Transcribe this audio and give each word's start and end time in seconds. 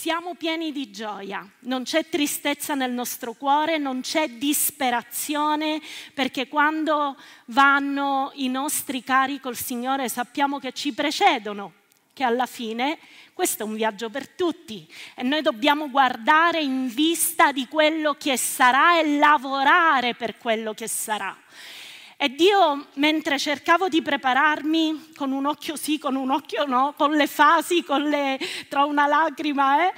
siamo 0.00 0.36
pieni 0.36 0.70
di 0.70 0.92
gioia, 0.92 1.44
non 1.62 1.82
c'è 1.82 2.08
tristezza 2.08 2.74
nel 2.74 2.92
nostro 2.92 3.32
cuore, 3.32 3.78
non 3.78 4.00
c'è 4.00 4.28
disperazione, 4.28 5.82
perché 6.14 6.46
quando 6.46 7.16
vanno 7.46 8.30
i 8.34 8.48
nostri 8.48 9.02
cari 9.02 9.40
col 9.40 9.56
Signore 9.56 10.08
sappiamo 10.08 10.60
che 10.60 10.70
ci 10.70 10.92
precedono, 10.92 11.72
che 12.12 12.22
alla 12.22 12.46
fine 12.46 12.96
questo 13.32 13.64
è 13.64 13.66
un 13.66 13.74
viaggio 13.74 14.08
per 14.08 14.28
tutti 14.28 14.88
e 15.16 15.24
noi 15.24 15.42
dobbiamo 15.42 15.90
guardare 15.90 16.60
in 16.60 16.86
vista 16.86 17.50
di 17.50 17.66
quello 17.66 18.14
che 18.14 18.36
sarà 18.36 19.00
e 19.00 19.16
lavorare 19.18 20.14
per 20.14 20.38
quello 20.38 20.74
che 20.74 20.86
sarà. 20.86 21.36
E 22.20 22.30
Dio, 22.30 22.88
mentre 22.94 23.38
cercavo 23.38 23.88
di 23.88 24.02
prepararmi, 24.02 25.12
con 25.14 25.30
un 25.30 25.46
occhio 25.46 25.76
sì, 25.76 26.00
con 26.00 26.16
un 26.16 26.32
occhio 26.32 26.64
no, 26.64 26.92
con 26.96 27.12
le 27.12 27.28
fasi, 27.28 27.84
con 27.84 28.02
le, 28.02 28.36
tra 28.68 28.84
una 28.84 29.06
lacrima, 29.06 29.92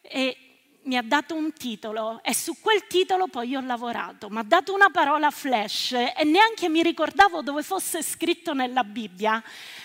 eh, 0.00 0.36
mi 0.82 0.96
ha 0.96 1.02
dato 1.02 1.36
un 1.36 1.52
titolo 1.52 2.20
e 2.24 2.34
su 2.34 2.58
quel 2.60 2.88
titolo 2.88 3.28
poi 3.28 3.54
ho 3.54 3.60
lavorato. 3.60 4.28
Mi 4.28 4.38
ha 4.38 4.42
dato 4.42 4.74
una 4.74 4.90
parola 4.90 5.30
flash 5.30 5.92
e 5.92 6.24
neanche 6.24 6.68
mi 6.68 6.82
ricordavo 6.82 7.42
dove 7.42 7.62
fosse 7.62 8.02
scritto 8.02 8.54
nella 8.54 8.82
Bibbia, 8.82 9.40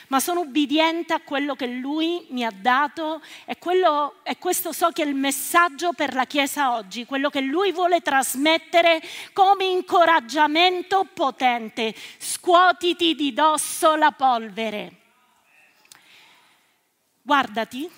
ma 0.07 0.19
sono 0.19 0.41
ubbidiente 0.41 1.13
a 1.13 1.19
quello 1.19 1.55
che 1.55 1.67
lui 1.67 2.25
mi 2.29 2.45
ha 2.45 2.51
dato 2.51 3.21
e, 3.45 3.57
quello, 3.57 4.15
e 4.23 4.37
questo 4.37 4.71
so 4.71 4.89
che 4.89 5.03
è 5.03 5.05
il 5.05 5.15
messaggio 5.15 5.93
per 5.93 6.13
la 6.13 6.25
Chiesa 6.25 6.75
oggi, 6.75 7.05
quello 7.05 7.29
che 7.29 7.41
lui 7.41 7.71
vuole 7.71 8.01
trasmettere 8.01 9.01
come 9.33 9.65
incoraggiamento 9.65 11.05
potente. 11.13 11.93
Scuotiti 12.17 13.15
di 13.15 13.33
dosso 13.33 13.95
la 13.95 14.11
polvere. 14.11 14.91
Guardati, 17.21 17.89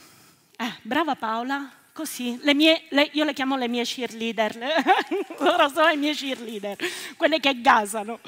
eh, 0.58 0.74
brava 0.82 1.16
Paola, 1.16 1.72
così, 1.94 2.40
le 2.42 2.56
mie, 2.56 2.86
le, 2.90 3.10
io 3.14 3.24
le 3.24 3.34
chiamo 3.34 3.56
le 3.58 3.68
mie 3.68 3.84
cheerleader, 3.84 4.58
loro 5.38 5.70
sono 5.70 5.88
le 5.88 5.98
mie 5.98 6.14
cheerleader, 6.14 6.78
quelle 7.16 7.40
che 7.40 7.62
gasano. 7.62 8.20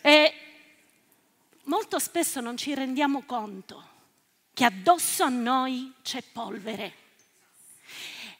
E 0.00 0.47
molto 1.68 1.98
spesso 1.98 2.40
non 2.40 2.56
ci 2.56 2.74
rendiamo 2.74 3.22
conto 3.24 3.96
che 4.52 4.64
addosso 4.64 5.22
a 5.22 5.28
noi 5.28 5.94
c'è 6.02 6.20
polvere. 6.20 7.06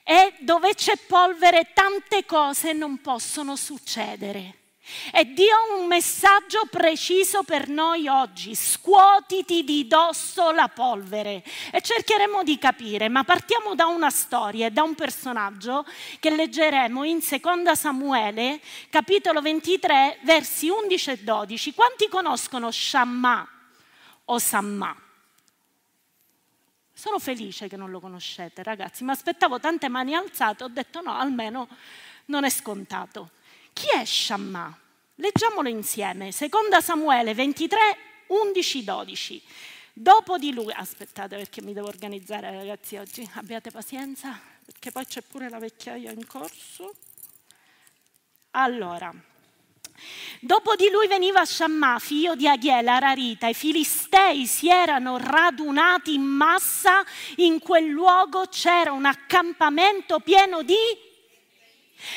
E 0.02 0.34
dove 0.40 0.74
c'è 0.74 0.96
polvere 0.96 1.72
tante 1.72 2.24
cose 2.24 2.72
non 2.72 3.00
possono 3.00 3.54
succedere. 3.54 4.56
E 5.12 5.32
Dio 5.32 5.54
ha 5.54 5.78
un 5.78 5.86
messaggio 5.86 6.66
preciso 6.70 7.42
per 7.42 7.68
noi 7.68 8.08
oggi, 8.08 8.54
scuotiti 8.54 9.64
di 9.64 9.86
dosso 9.86 10.50
la 10.50 10.68
polvere 10.68 11.42
e 11.72 11.80
cercheremo 11.80 12.42
di 12.42 12.58
capire, 12.58 13.08
ma 13.08 13.24
partiamo 13.24 13.74
da 13.74 13.86
una 13.86 14.10
storia 14.10 14.66
e 14.66 14.70
da 14.70 14.82
un 14.82 14.94
personaggio 14.94 15.84
che 16.20 16.30
leggeremo 16.30 17.04
in 17.04 17.22
Seconda 17.22 17.74
Samuele, 17.74 18.60
capitolo 18.90 19.40
23, 19.40 20.20
versi 20.22 20.68
11 20.68 21.10
e 21.10 21.16
12. 21.18 21.74
Quanti 21.74 22.08
conoscono 22.08 22.70
Shammah 22.70 23.48
o 24.26 24.38
Sammah? 24.38 24.96
Sono 26.92 27.20
felice 27.20 27.68
che 27.68 27.76
non 27.76 27.90
lo 27.90 28.00
conoscete, 28.00 28.62
ragazzi, 28.64 29.04
ma 29.04 29.12
aspettavo 29.12 29.60
tante 29.60 29.88
mani 29.88 30.16
alzate, 30.16 30.64
ho 30.64 30.68
detto 30.68 31.00
no, 31.00 31.16
almeno 31.16 31.68
non 32.24 32.44
è 32.44 32.50
scontato. 32.50 33.30
Chi 33.78 33.86
è 33.96 34.04
Shammah? 34.04 34.76
Leggiamolo 35.14 35.68
insieme. 35.68 36.32
Seconda 36.32 36.80
Samuele 36.80 37.32
23, 37.32 37.78
11, 38.26 38.82
12. 38.82 39.42
Dopo 39.92 40.36
di 40.36 40.52
lui, 40.52 40.72
aspettate 40.72 41.36
perché 41.36 41.62
mi 41.62 41.72
devo 41.72 41.86
organizzare 41.86 42.50
ragazzi 42.50 42.96
oggi, 42.96 43.30
abbiate 43.34 43.70
pazienza 43.70 44.36
perché 44.64 44.90
poi 44.90 45.06
c'è 45.06 45.20
pure 45.20 45.48
la 45.48 45.60
vecchiaia 45.60 46.10
in 46.10 46.26
corso. 46.26 46.92
Allora, 48.50 49.14
dopo 50.40 50.74
di 50.74 50.90
lui 50.90 51.06
veniva 51.06 51.44
Shammah, 51.44 52.00
figlio 52.00 52.34
di 52.34 52.48
Aghiel, 52.48 52.88
Ararita, 52.88 53.46
i 53.46 53.54
filistei 53.54 54.46
si 54.46 54.68
erano 54.68 55.18
radunati 55.18 56.14
in 56.14 56.22
massa, 56.22 57.04
in 57.36 57.60
quel 57.60 57.86
luogo 57.86 58.46
c'era 58.48 58.90
un 58.90 59.04
accampamento 59.04 60.18
pieno 60.18 60.62
di 60.64 61.06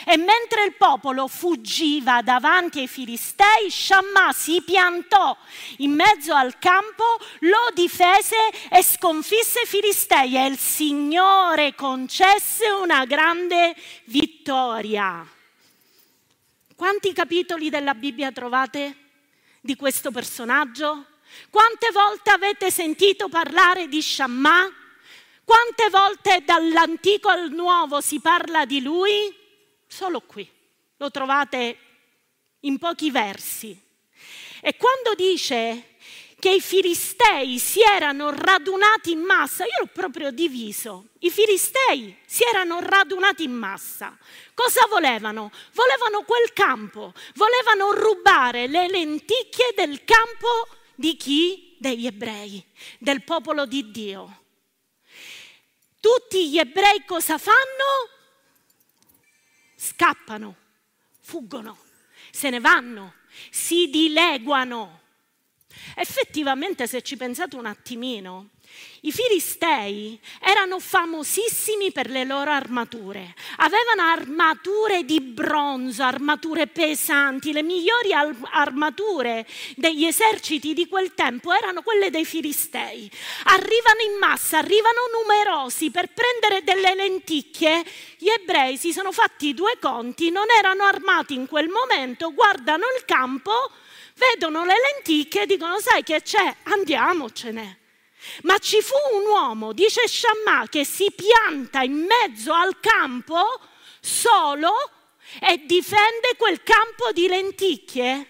e 0.05 0.17
mentre 0.17 0.65
il 0.65 0.73
popolo 0.75 1.27
fuggiva 1.27 2.21
davanti 2.21 2.79
ai 2.79 2.87
filistei, 2.87 3.69
Shammah 3.69 4.31
si 4.31 4.61
piantò 4.61 5.35
in 5.77 5.91
mezzo 5.91 6.33
al 6.33 6.57
campo, 6.59 7.19
lo 7.39 7.69
difese 7.73 8.35
e 8.69 8.83
sconfisse 8.83 9.61
i 9.61 9.67
filistei 9.67 10.35
e 10.37 10.45
il 10.45 10.57
Signore 10.57 11.75
concesse 11.75 12.69
una 12.69 13.05
grande 13.05 13.75
vittoria. 14.05 15.25
Quanti 16.75 17.13
capitoli 17.13 17.69
della 17.69 17.93
Bibbia 17.93 18.31
trovate 18.31 18.95
di 19.61 19.75
questo 19.75 20.11
personaggio? 20.11 21.05
Quante 21.49 21.91
volte 21.91 22.31
avete 22.31 22.71
sentito 22.71 23.29
parlare 23.29 23.87
di 23.87 24.01
Shammah? 24.01 24.69
Quante 25.43 25.89
volte 25.89 26.43
dall'antico 26.45 27.29
al 27.29 27.51
nuovo 27.51 28.01
si 28.01 28.19
parla 28.19 28.65
di 28.65 28.81
lui? 28.81 29.40
Solo 29.91 30.21
qui, 30.21 30.49
lo 30.97 31.11
trovate 31.11 31.77
in 32.61 32.77
pochi 32.77 33.11
versi. 33.11 33.77
E 34.61 34.77
quando 34.77 35.13
dice 35.15 35.95
che 36.39 36.49
i 36.49 36.61
filistei 36.61 37.59
si 37.59 37.81
erano 37.81 38.31
radunati 38.31 39.11
in 39.11 39.19
massa, 39.19 39.65
io 39.65 39.71
l'ho 39.79 39.89
proprio 39.91 40.31
diviso, 40.31 41.09
i 41.19 41.29
filistei 41.29 42.17
si 42.25 42.43
erano 42.43 42.79
radunati 42.79 43.43
in 43.43 43.51
massa. 43.51 44.17
Cosa 44.53 44.87
volevano? 44.87 45.51
Volevano 45.73 46.23
quel 46.23 46.53
campo, 46.53 47.13
volevano 47.35 47.91
rubare 47.91 48.67
le 48.67 48.87
lenticchie 48.87 49.73
del 49.75 50.03
campo 50.05 50.67
di 50.95 51.17
chi? 51.17 51.75
Degli 51.77 52.05
ebrei, 52.05 52.63
del 52.97 53.23
popolo 53.23 53.65
di 53.65 53.91
Dio. 53.91 54.43
Tutti 55.99 56.49
gli 56.49 56.57
ebrei 56.57 57.03
cosa 57.05 57.37
fanno? 57.37 58.19
Scappano, 59.83 60.55
fuggono, 61.21 61.75
se 62.29 62.51
ne 62.51 62.59
vanno, 62.59 63.15
si 63.49 63.89
dileguano. 63.89 64.99
Effettivamente, 65.95 66.85
se 66.85 67.01
ci 67.01 67.17
pensate 67.17 67.55
un 67.55 67.65
attimino, 67.65 68.49
i 69.03 69.11
filistei 69.11 70.19
erano 70.39 70.79
famosissimi 70.79 71.91
per 71.91 72.07
le 72.11 72.23
loro 72.23 72.51
armature. 72.51 73.33
Avevano 73.57 74.03
armature 74.03 75.05
di 75.05 75.19
bronzo, 75.21 76.03
armature 76.03 76.67
pesanti. 76.67 77.51
Le 77.51 77.63
migliori 77.63 78.11
armature 78.13 79.47
degli 79.75 80.05
eserciti 80.05 80.75
di 80.75 80.87
quel 80.87 81.15
tempo 81.15 81.51
erano 81.51 81.81
quelle 81.81 82.11
dei 82.11 82.25
filistei. 82.25 83.09
Arrivano 83.45 84.01
in 84.05 84.19
massa, 84.19 84.59
arrivano 84.59 84.99
numerosi 85.19 85.89
per 85.89 86.09
prendere 86.13 86.63
delle 86.63 86.93
lenticchie. 86.93 87.83
Gli 88.19 88.29
ebrei 88.29 88.77
si 88.77 88.93
sono 88.93 89.11
fatti 89.11 89.55
due 89.55 89.79
conti, 89.79 90.29
non 90.29 90.45
erano 90.55 90.83
armati 90.83 91.33
in 91.33 91.47
quel 91.47 91.69
momento, 91.69 92.31
guardano 92.35 92.85
il 92.95 93.03
campo, 93.05 93.71
vedono 94.13 94.63
le 94.63 94.75
lenticchie 94.79 95.41
e 95.41 95.45
dicono 95.47 95.79
sai 95.79 96.03
che 96.03 96.21
c'è, 96.21 96.55
andiamocene. 96.65 97.80
Ma 98.43 98.57
ci 98.59 98.81
fu 98.81 98.95
un 99.13 99.27
uomo, 99.27 99.73
dice 99.73 100.07
Shammah, 100.07 100.67
che 100.67 100.85
si 100.85 101.11
pianta 101.15 101.81
in 101.81 102.05
mezzo 102.05 102.53
al 102.53 102.79
campo 102.79 103.59
solo 103.99 104.73
e 105.39 105.65
difende 105.65 106.35
quel 106.37 106.61
campo 106.63 107.11
di 107.11 107.27
lenticchie. 107.27 108.27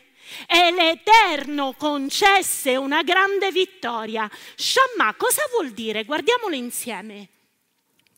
E 0.48 0.72
l'Eterno 0.72 1.74
concesse 1.78 2.78
una 2.78 3.04
grande 3.04 3.52
vittoria. 3.52 4.30
Shammah 4.56 5.16
cosa 5.16 5.44
vuol 5.52 5.72
dire? 5.72 6.06
Guardiamolo 6.06 6.56
insieme. 6.56 7.28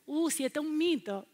Uh, 0.06 0.29
siete 0.29 0.59
un 0.59 0.75
mito. 0.75 1.27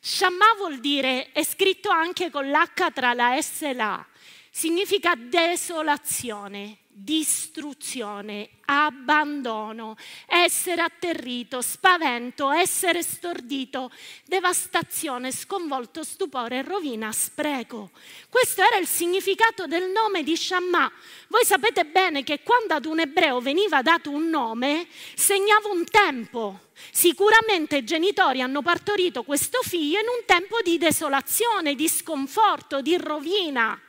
Shammah 0.00 0.54
vuol 0.56 0.78
dire, 0.78 1.30
è 1.32 1.44
scritto 1.44 1.88
anche 1.88 2.30
con 2.30 2.48
l'H 2.50 2.92
tra 2.92 3.14
la 3.14 3.40
S 3.40 3.62
e 3.62 3.72
la 3.72 3.94
A, 3.94 4.06
significa 4.50 5.14
desolazione, 5.16 6.78
distruzione, 6.94 8.50
abbandono, 8.66 9.96
essere 10.26 10.82
atterrito, 10.82 11.62
spavento, 11.62 12.50
essere 12.50 13.02
stordito, 13.02 13.90
devastazione, 14.26 15.32
sconvolto, 15.32 16.04
stupore, 16.04 16.62
rovina, 16.62 17.10
spreco. 17.10 17.90
Questo 18.28 18.62
era 18.62 18.76
il 18.76 18.86
significato 18.86 19.66
del 19.66 19.90
nome 19.90 20.22
di 20.22 20.36
Shammah. 20.36 20.92
Voi 21.28 21.44
sapete 21.44 21.86
bene 21.86 22.22
che 22.22 22.42
quando 22.42 22.74
ad 22.74 22.84
un 22.84 23.00
ebreo 23.00 23.40
veniva 23.40 23.80
dato 23.80 24.10
un 24.10 24.28
nome, 24.28 24.86
segnava 25.14 25.68
un 25.70 25.84
tempo. 25.86 26.60
Sicuramente 26.90 27.78
i 27.78 27.84
genitori 27.84 28.42
hanno 28.42 28.60
partorito 28.60 29.22
questo 29.22 29.60
figlio 29.62 29.98
in 29.98 30.08
un 30.08 30.24
tempo 30.26 30.60
di 30.62 30.76
desolazione, 30.76 31.74
di 31.74 31.88
sconforto, 31.88 32.82
di 32.82 32.96
rovina, 32.98 33.80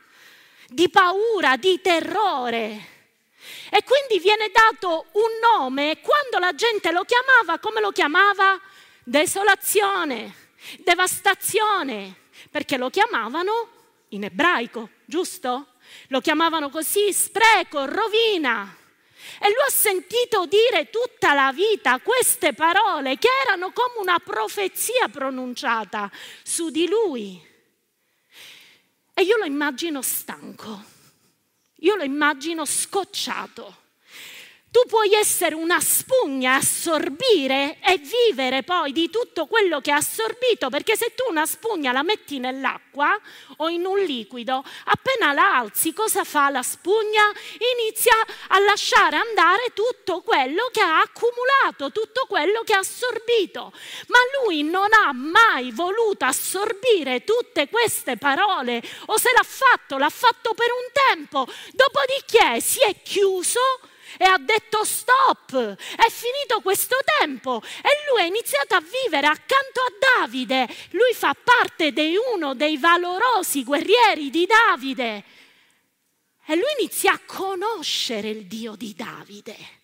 di 0.68 0.88
paura, 0.88 1.56
di 1.56 1.80
terrore. 1.82 2.92
E 3.70 3.82
quindi 3.84 4.22
viene 4.22 4.50
dato 4.50 5.06
un 5.12 5.58
nome 5.58 5.92
e 5.92 6.00
quando 6.00 6.38
la 6.38 6.54
gente 6.54 6.92
lo 6.92 7.04
chiamava, 7.04 7.58
come 7.58 7.80
lo 7.80 7.90
chiamava? 7.90 8.60
desolazione, 9.04 10.34
devastazione, 10.78 12.22
perché 12.50 12.76
lo 12.76 12.90
chiamavano 12.90 13.68
in 14.08 14.24
ebraico, 14.24 14.90
giusto? 15.04 15.74
Lo 16.08 16.20
chiamavano 16.20 16.70
così, 16.70 17.12
spreco, 17.12 17.84
rovina. 17.84 18.76
E 19.40 19.46
lui 19.46 19.62
ha 19.66 19.70
sentito 19.70 20.46
dire 20.46 20.90
tutta 20.90 21.34
la 21.34 21.52
vita 21.52 22.00
queste 22.00 22.52
parole 22.52 23.16
che 23.18 23.28
erano 23.44 23.72
come 23.72 24.00
una 24.00 24.18
profezia 24.18 25.08
pronunciata 25.08 26.10
su 26.42 26.70
di 26.70 26.88
lui. 26.88 27.52
E 29.16 29.22
io 29.22 29.36
lo 29.36 29.44
immagino 29.44 30.02
stanco, 30.02 30.82
io 31.84 31.96
lo 31.96 32.02
immagino 32.02 32.64
scocciato 32.64 33.82
tu 34.74 34.88
puoi 34.88 35.12
essere 35.12 35.54
una 35.54 35.78
spugna, 35.78 36.56
assorbire 36.56 37.78
e 37.80 37.96
vivere 38.26 38.64
poi 38.64 38.90
di 38.90 39.08
tutto 39.08 39.46
quello 39.46 39.80
che 39.80 39.92
ha 39.92 39.98
assorbito, 39.98 40.68
perché 40.68 40.96
se 40.96 41.14
tu 41.14 41.22
una 41.30 41.46
spugna 41.46 41.92
la 41.92 42.02
metti 42.02 42.40
nell'acqua 42.40 43.16
o 43.58 43.68
in 43.68 43.86
un 43.86 44.00
liquido, 44.00 44.64
appena 44.86 45.32
la 45.32 45.58
alzi, 45.58 45.92
cosa 45.92 46.24
fa 46.24 46.50
la 46.50 46.64
spugna? 46.64 47.22
Inizia 47.78 48.16
a 48.48 48.58
lasciare 48.58 49.16
andare 49.16 49.72
tutto 49.74 50.22
quello 50.22 50.68
che 50.72 50.80
ha 50.80 50.98
accumulato, 50.98 51.92
tutto 51.92 52.26
quello 52.26 52.62
che 52.64 52.74
ha 52.74 52.78
assorbito. 52.78 53.72
Ma 54.08 54.18
lui 54.42 54.64
non 54.64 54.88
ha 54.92 55.12
mai 55.12 55.70
voluto 55.70 56.24
assorbire 56.24 57.22
tutte 57.22 57.68
queste 57.68 58.16
parole, 58.16 58.82
o 59.06 59.18
se 59.18 59.30
l'ha 59.36 59.46
fatto, 59.46 59.98
l'ha 59.98 60.10
fatto 60.10 60.52
per 60.52 60.66
un 60.72 61.14
tempo, 61.14 61.46
dopodiché 61.70 62.60
si 62.60 62.80
è 62.80 63.00
chiuso 63.04 63.60
e 64.18 64.24
ha 64.24 64.38
detto 64.38 64.84
stop, 64.84 65.52
è 65.56 66.10
finito 66.10 66.60
questo 66.62 66.96
tempo 67.18 67.62
e 67.82 68.10
lui 68.10 68.22
ha 68.22 68.24
iniziato 68.24 68.74
a 68.74 68.80
vivere 68.80 69.26
accanto 69.26 69.80
a 69.80 70.20
Davide. 70.20 70.68
Lui 70.90 71.12
fa 71.14 71.34
parte 71.34 71.92
di 71.92 72.16
uno 72.34 72.54
dei 72.54 72.78
valorosi 72.78 73.64
guerrieri 73.64 74.30
di 74.30 74.46
Davide 74.46 75.24
e 76.46 76.54
lui 76.56 76.72
inizia 76.78 77.12
a 77.12 77.20
conoscere 77.24 78.28
il 78.28 78.46
Dio 78.46 78.76
di 78.76 78.94
Davide. 78.94 79.82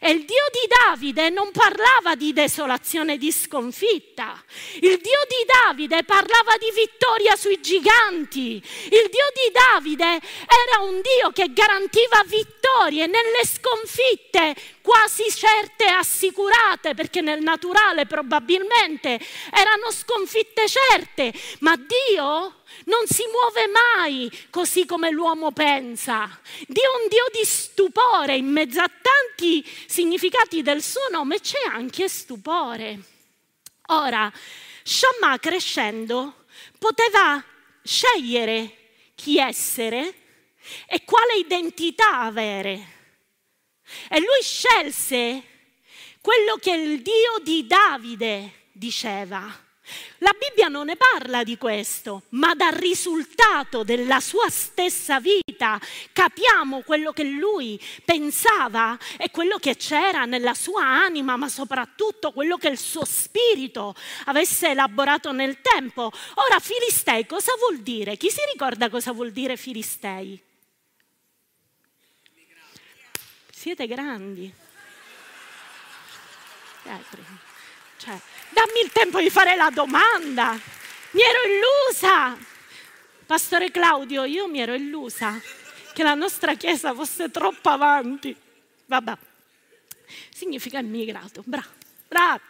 E 0.00 0.10
il 0.10 0.24
Dio 0.24 0.44
di 0.50 0.68
Davide 0.68 1.30
non 1.30 1.50
parlava 1.50 2.14
di 2.14 2.32
desolazione 2.32 3.16
di 3.16 3.30
sconfitta. 3.30 4.42
Il 4.74 4.98
Dio 4.98 5.20
di 5.28 5.44
Davide 5.46 6.04
parlava 6.04 6.56
di 6.58 6.70
vittoria 6.74 7.36
sui 7.36 7.60
giganti. 7.60 8.54
Il 8.56 9.08
Dio 9.10 9.28
di 9.34 9.52
Davide 9.52 10.04
era 10.04 10.82
un 10.82 11.00
Dio 11.00 11.30
che 11.32 11.52
garantiva 11.52 12.22
vittorie 12.26 13.06
nelle 13.06 13.44
sconfitte 13.44 14.54
quasi 14.82 15.24
certe 15.30 15.86
assicurate, 15.86 16.94
perché 16.94 17.20
nel 17.20 17.40
naturale 17.40 18.06
probabilmente 18.06 19.18
erano 19.50 19.90
sconfitte 19.90 20.66
certe, 20.68 21.32
ma 21.60 21.74
Dio 21.76 22.62
non 22.84 23.06
si 23.06 23.24
muove 23.30 23.66
mai 23.66 24.30
così 24.50 24.86
come 24.86 25.10
l'uomo 25.10 25.52
pensa. 25.52 26.28
Dio 26.66 26.82
è 26.82 27.02
un 27.02 27.08
Dio 27.08 27.24
di 27.32 27.44
stupore, 27.44 28.36
in 28.36 28.46
mezzo 28.46 28.80
a 28.80 28.90
tanti 29.00 29.64
significati 29.86 30.62
del 30.62 30.82
suo 30.82 31.08
nome 31.10 31.40
c'è 31.40 31.60
anche 31.70 32.08
stupore. 32.08 32.98
Ora, 33.88 34.32
Shammah 34.82 35.38
crescendo 35.38 36.44
poteva 36.78 37.42
scegliere 37.82 38.76
chi 39.14 39.38
essere 39.38 40.14
e 40.86 41.04
quale 41.04 41.36
identità 41.36 42.20
avere. 42.20 42.92
E 44.08 44.18
lui 44.18 44.42
scelse 44.42 45.42
quello 46.20 46.56
che 46.56 46.72
il 46.72 47.02
Dio 47.02 47.38
di 47.42 47.66
Davide 47.66 48.68
diceva. 48.72 49.63
La 50.18 50.34
Bibbia 50.38 50.68
non 50.68 50.86
ne 50.86 50.96
parla 50.96 51.44
di 51.44 51.58
questo, 51.58 52.22
ma 52.30 52.54
dal 52.54 52.72
risultato 52.72 53.84
della 53.84 54.20
sua 54.20 54.48
stessa 54.48 55.20
vita 55.20 55.78
capiamo 56.12 56.80
quello 56.80 57.12
che 57.12 57.24
lui 57.24 57.78
pensava 58.04 58.98
e 59.18 59.30
quello 59.30 59.58
che 59.58 59.76
c'era 59.76 60.24
nella 60.24 60.54
sua 60.54 60.84
anima, 60.84 61.36
ma 61.36 61.48
soprattutto 61.48 62.32
quello 62.32 62.56
che 62.56 62.68
il 62.68 62.78
suo 62.78 63.04
spirito 63.04 63.94
avesse 64.24 64.68
elaborato 64.68 65.32
nel 65.32 65.60
tempo. 65.60 66.10
Ora, 66.34 66.58
Filistei 66.60 67.26
cosa 67.26 67.52
vuol 67.58 67.80
dire? 67.80 68.16
Chi 68.16 68.30
si 68.30 68.40
ricorda 68.50 68.88
cosa 68.88 69.12
vuol 69.12 69.32
dire 69.32 69.56
Filistei? 69.56 70.42
Siete 73.50 73.86
grandi. 73.86 74.52
Cioè, 77.96 78.18
dammi 78.50 78.80
il 78.82 78.90
tempo 78.92 79.20
di 79.20 79.30
fare 79.30 79.56
la 79.56 79.70
domanda. 79.70 80.58
Mi 81.10 81.20
ero 81.20 81.38
illusa. 81.46 82.36
Pastore 83.26 83.70
Claudio, 83.70 84.24
io 84.24 84.46
mi 84.48 84.60
ero 84.60 84.74
illusa 84.74 85.40
che 85.94 86.02
la 86.02 86.14
nostra 86.14 86.54
chiesa 86.54 86.92
fosse 86.92 87.30
troppo 87.30 87.68
avanti. 87.70 88.36
Vabbè, 88.86 89.16
significa 90.30 90.78
immigrato. 90.78 91.42
Bravo, 91.44 91.68
bravo. 92.08 92.40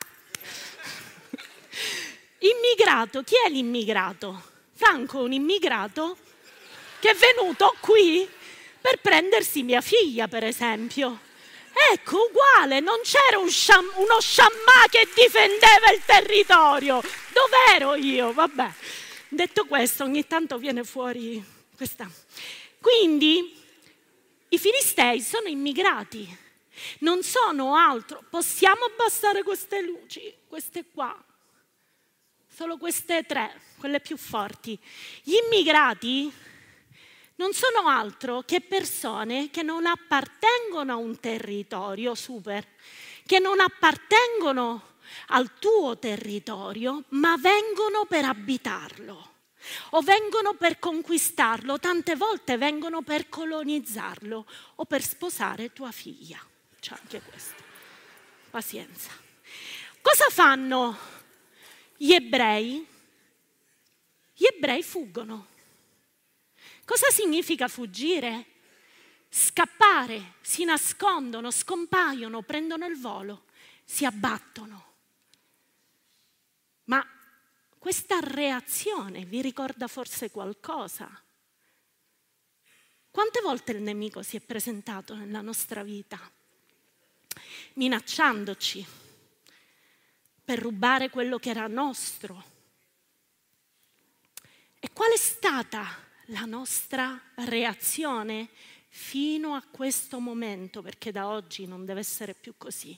Immigrato, 2.39 3.23
chi 3.23 3.35
è 3.45 3.49
l'immigrato? 3.49 4.51
Franco, 4.75 5.23
un 5.23 5.33
immigrato 5.33 6.17
che 6.99 7.11
è 7.11 7.15
venuto 7.15 7.77
qui 7.81 8.29
per 8.81 8.99
prendersi 9.01 9.63
mia 9.63 9.81
figlia, 9.81 10.27
per 10.27 10.45
esempio. 10.45 11.21
Ecco, 11.93 12.29
uguale, 12.29 12.81
non 12.81 13.01
c'era 13.03 13.45
sciam- 13.49 13.97
uno 13.97 14.21
sciammà 14.21 14.87
che 14.89 15.09
difendeva 15.15 15.91
il 15.93 16.03
territorio. 16.05 17.01
Dov'ero 17.33 17.95
io? 17.97 18.33
Vabbè, 18.33 18.71
detto 19.29 19.65
questo, 19.67 20.05
ogni 20.05 20.27
tanto 20.27 20.57
viene 20.57 20.85
fuori 20.85 21.45
questa. 21.77 22.09
Quindi 22.81 23.61
i 24.49 24.59
filistei 24.59 25.21
sono 25.21 25.49
immigrati, 25.49 26.39
non 27.01 27.23
sono 27.23 27.75
altro. 27.75 28.23
Possiamo 28.31 28.85
abbassare 28.85 29.43
queste 29.43 29.83
luci, 29.83 30.33
queste 30.47 30.85
qua, 30.93 31.17
solo 32.49 32.77
queste 32.77 33.25
tre, 33.25 33.61
quelle 33.79 34.01
più 34.01 34.17
forti. 34.17 34.79
Gli 35.23 35.35
immigrati 35.45 36.33
non 37.37 37.53
sono 37.53 37.89
altro 37.89 38.43
che 38.43 38.61
persone 38.61 39.51
che 39.51 39.63
non 39.63 39.87
appartengono 39.87 40.93
a 40.93 40.97
un 40.97 41.19
territorio 41.19 42.15
super, 42.15 42.67
che 43.27 43.39
non 43.39 43.61
appartengono 43.61 44.93
al 45.29 45.59
tuo 45.59 45.99
territorio, 45.99 47.05
ma 47.11 47.37
vengono 47.37 48.05
per 48.07 48.25
abitarlo 48.25 49.33
o 49.91 50.03
vengono 50.03 50.55
per 50.55 50.79
conquistarlo, 50.79 51.79
tante 51.79 52.17
volte 52.17 52.57
vengono 52.57 53.03
per 53.03 53.29
colonizzarlo 53.29 54.47
o 54.77 54.85
per 54.85 55.03
sposare 55.03 55.73
tua 55.73 55.91
figlia. 55.91 56.39
C'è 56.81 56.95
anche 57.01 57.23
questo. 57.23 57.63
Pazienza. 58.51 59.11
Cosa 60.03 60.27
fanno 60.29 60.97
gli 61.97 62.13
ebrei? 62.13 62.87
Gli 64.35 64.45
ebrei 64.45 64.83
fuggono 64.83 65.47
Cosa 66.85 67.11
significa 67.11 67.69
fuggire? 67.69 68.47
Scappare, 69.29 70.35
si 70.43 70.65
nascondono, 70.65 71.51
scompaiono, 71.51 72.43
prendono 72.43 72.87
il 72.87 72.99
volo, 72.99 73.47
si 73.85 74.05
abbattono. 74.05 74.93
Ma 76.85 77.05
questa 77.79 78.19
reazione 78.21 79.25
vi 79.25 79.41
ricorda 79.41 79.89
forse 79.89 80.31
qualcosa? 80.31 81.23
Quante 83.11 83.41
volte 83.41 83.73
il 83.73 83.81
nemico 83.81 84.23
si 84.23 84.37
è 84.37 84.41
presentato 84.41 85.15
nella 85.15 85.41
nostra 85.41 85.83
vita, 85.83 86.19
minacciandoci 87.75 88.87
per 90.45 90.59
rubare 90.59 91.11
quello 91.11 91.39
che 91.39 91.51
era 91.51 91.67
nostro? 91.67 92.53
E 94.79 94.91
qual 94.93 95.13
è 95.13 95.17
stata 95.17 95.87
la 96.27 96.45
nostra 96.45 97.21
reazione 97.37 98.49
fino 98.89 99.55
a 99.55 99.63
questo 99.63 100.21
momento, 100.21 100.81
perché 100.83 101.11
da 101.11 101.27
oggi 101.27 101.67
non 101.67 101.85
deve 101.85 102.01
essere 102.01 102.35
più 102.35 102.55
così. 102.57 102.97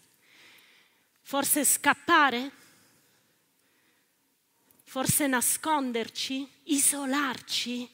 Forse 1.23 1.65
scappare? 1.65 2.51
Forse 4.85 5.27
nasconderci? 5.27 6.49
Isolarci? 6.65 7.89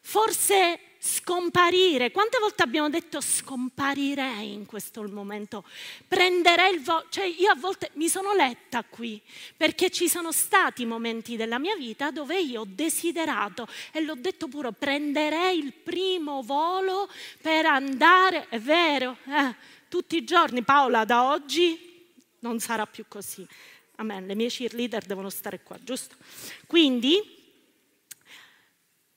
Forse 0.00 0.93
scomparire. 1.06 2.10
Quante 2.10 2.38
volte 2.38 2.62
abbiamo 2.62 2.88
detto 2.88 3.20
scomparirei 3.20 4.54
in 4.54 4.64
questo 4.64 5.02
momento? 5.02 5.62
Prenderei 6.08 6.72
il 6.72 6.80
volo. 6.80 7.04
Cioè 7.10 7.26
io 7.26 7.50
a 7.50 7.54
volte 7.54 7.90
mi 7.94 8.08
sono 8.08 8.32
letta 8.32 8.82
qui 8.84 9.20
perché 9.54 9.90
ci 9.90 10.08
sono 10.08 10.32
stati 10.32 10.86
momenti 10.86 11.36
della 11.36 11.58
mia 11.58 11.76
vita 11.76 12.10
dove 12.10 12.40
io 12.40 12.62
ho 12.62 12.66
desiderato 12.66 13.68
e 13.92 14.00
l'ho 14.00 14.14
detto 14.14 14.48
pure, 14.48 14.72
prenderei 14.72 15.58
il 15.58 15.74
primo 15.74 16.40
volo 16.42 17.10
per 17.42 17.66
andare, 17.66 18.48
è 18.48 18.58
vero, 18.58 19.18
eh, 19.26 19.54
tutti 19.90 20.16
i 20.16 20.24
giorni 20.24 20.62
Paola 20.62 21.04
da 21.04 21.28
oggi 21.28 22.12
non 22.38 22.60
sarà 22.60 22.86
più 22.86 23.04
così. 23.08 23.46
Amen, 23.96 24.26
le 24.26 24.34
mie 24.34 24.48
cheerleader 24.48 25.04
devono 25.04 25.28
stare 25.28 25.62
qua, 25.62 25.76
giusto? 25.82 26.16
Quindi, 26.66 27.20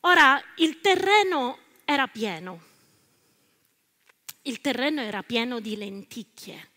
ora 0.01 0.41
il 0.57 0.81
terreno 0.81 1.59
era 1.89 2.05
pieno, 2.07 2.61
il 4.41 4.59
terreno 4.59 4.99
era 4.99 5.23
pieno 5.23 5.61
di 5.61 5.77
lenticchie, 5.77 6.69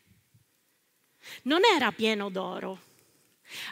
non 1.43 1.63
era 1.65 1.91
pieno 1.91 2.31
d'oro, 2.31 2.81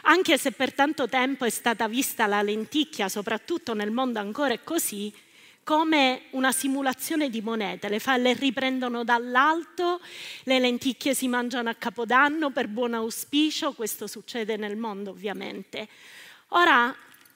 anche 0.01 0.37
se 0.37 0.51
per 0.51 0.73
tanto 0.73 1.07
tempo 1.07 1.45
è 1.45 1.49
stata 1.49 1.87
vista 1.87 2.27
la 2.27 2.41
lenticchia, 2.41 3.07
soprattutto 3.07 3.73
nel 3.73 3.89
mondo 3.89 4.19
ancora 4.19 4.53
è 4.53 4.65
così, 4.65 5.15
come 5.63 6.23
una 6.31 6.51
simulazione 6.51 7.29
di 7.29 7.39
monete, 7.39 7.87
le 7.87 7.99
falle 7.99 8.33
riprendono 8.33 9.05
dall'alto, 9.05 10.01
le 10.43 10.59
lenticchie 10.59 11.13
si 11.13 11.29
mangiano 11.29 11.69
a 11.69 11.75
capodanno 11.75 12.49
per 12.49 12.67
buon 12.67 12.95
auspicio, 12.95 13.71
questo 13.71 14.07
succede 14.07 14.57
nel 14.57 14.75
mondo 14.75 15.11
ovviamente. 15.11 15.87
Ora, 16.49 16.93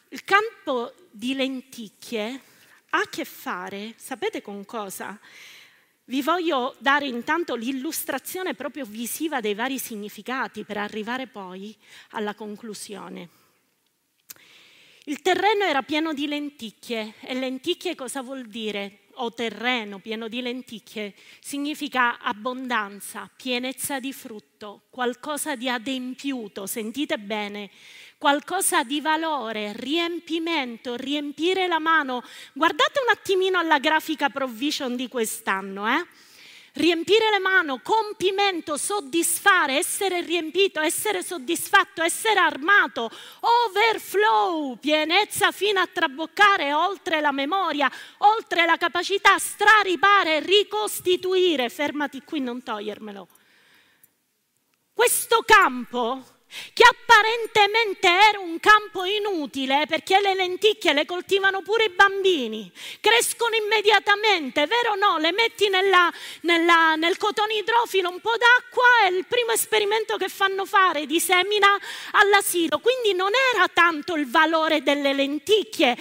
il 0.09 0.25
campo 0.25 0.93
di 1.09 1.35
lenticchie 1.35 2.51
ha 2.95 2.99
a 2.99 3.09
che 3.09 3.25
fare, 3.25 3.95
sapete 3.97 4.41
con 4.41 4.65
cosa? 4.65 5.19
Vi 6.05 6.21
voglio 6.21 6.75
dare 6.77 7.07
intanto 7.07 7.55
l'illustrazione 7.55 8.53
proprio 8.53 8.85
visiva 8.85 9.41
dei 9.41 9.55
vari 9.55 9.79
significati 9.79 10.63
per 10.63 10.77
arrivare 10.77 11.27
poi 11.27 11.75
alla 12.11 12.35
conclusione. 12.35 13.29
Il 15.05 15.21
terreno 15.21 15.63
era 15.63 15.81
pieno 15.81 16.13
di 16.13 16.27
lenticchie 16.27 17.15
e 17.21 17.33
lenticchie 17.33 17.95
cosa 17.95 18.21
vuol 18.21 18.45
dire? 18.45 18.99
O 19.17 19.31
terreno 19.31 19.99
pieno 19.99 20.27
di 20.27 20.41
lenticchie 20.41 21.13
significa 21.39 22.19
abbondanza, 22.19 23.29
pienezza 23.35 23.99
di 23.99 24.11
frutto, 24.11 24.83
qualcosa 24.89 25.55
di 25.55 25.69
adempiuto, 25.69 26.65
sentite 26.65 27.19
bene, 27.19 27.69
qualcosa 28.17 28.83
di 28.83 29.01
valore, 29.01 29.73
riempimento, 29.75 30.95
riempire 30.95 31.67
la 31.67 31.79
mano. 31.79 32.23
Guardate 32.53 33.01
un 33.01 33.11
attimino 33.11 33.59
alla 33.59 33.77
grafica 33.79 34.29
provision 34.29 34.95
di 34.95 35.07
quest'anno, 35.07 35.87
eh? 35.87 36.05
Riempire 36.73 37.29
le 37.29 37.39
mani, 37.39 37.79
compimento, 37.81 38.77
soddisfare, 38.77 39.77
essere 39.77 40.21
riempito, 40.21 40.79
essere 40.79 41.21
soddisfatto, 41.23 42.01
essere 42.01 42.39
armato, 42.39 43.09
overflow, 43.39 44.77
pienezza 44.77 45.51
fino 45.51 45.79
a 45.79 45.87
traboccare 45.91 46.73
oltre 46.73 47.21
la 47.21 47.31
memoria, 47.31 47.91
oltre 48.19 48.65
la 48.65 48.77
capacità, 48.77 49.37
straripare, 49.37 50.39
ricostituire. 50.39 51.69
Fermati 51.69 52.21
qui, 52.23 52.39
non 52.39 52.63
togliermelo. 52.63 53.27
Questo 54.93 55.43
campo 55.45 56.23
che 56.73 56.83
apparentemente 56.83 58.07
era 58.07 58.39
un 58.39 58.59
campo 58.59 59.03
inutile 59.05 59.85
perché 59.87 60.19
le 60.19 60.33
lenticchie 60.33 60.93
le 60.93 61.05
coltivano 61.05 61.61
pure 61.61 61.85
i 61.85 61.89
bambini, 61.89 62.71
crescono 62.99 63.55
immediatamente, 63.55 64.65
vero 64.67 64.91
o 64.91 64.95
no? 64.95 65.17
Le 65.17 65.31
metti 65.31 65.69
nella, 65.69 66.11
nella, 66.41 66.95
nel 66.95 67.17
cotone 67.17 67.55
idrofilo 67.55 68.09
un 68.09 68.19
po' 68.19 68.35
d'acqua 68.37 69.05
e 69.05 69.15
il 69.15 69.25
primo 69.25 69.51
esperimento 69.51 70.17
che 70.17 70.29
fanno 70.29 70.65
fare 70.65 71.05
di 71.05 71.19
semina 71.19 71.77
all'asilo. 72.11 72.79
Quindi 72.79 73.13
non 73.13 73.31
era 73.53 73.67
tanto 73.67 74.15
il 74.15 74.29
valore 74.29 74.81
delle 74.83 75.13
lenticchie 75.13 75.97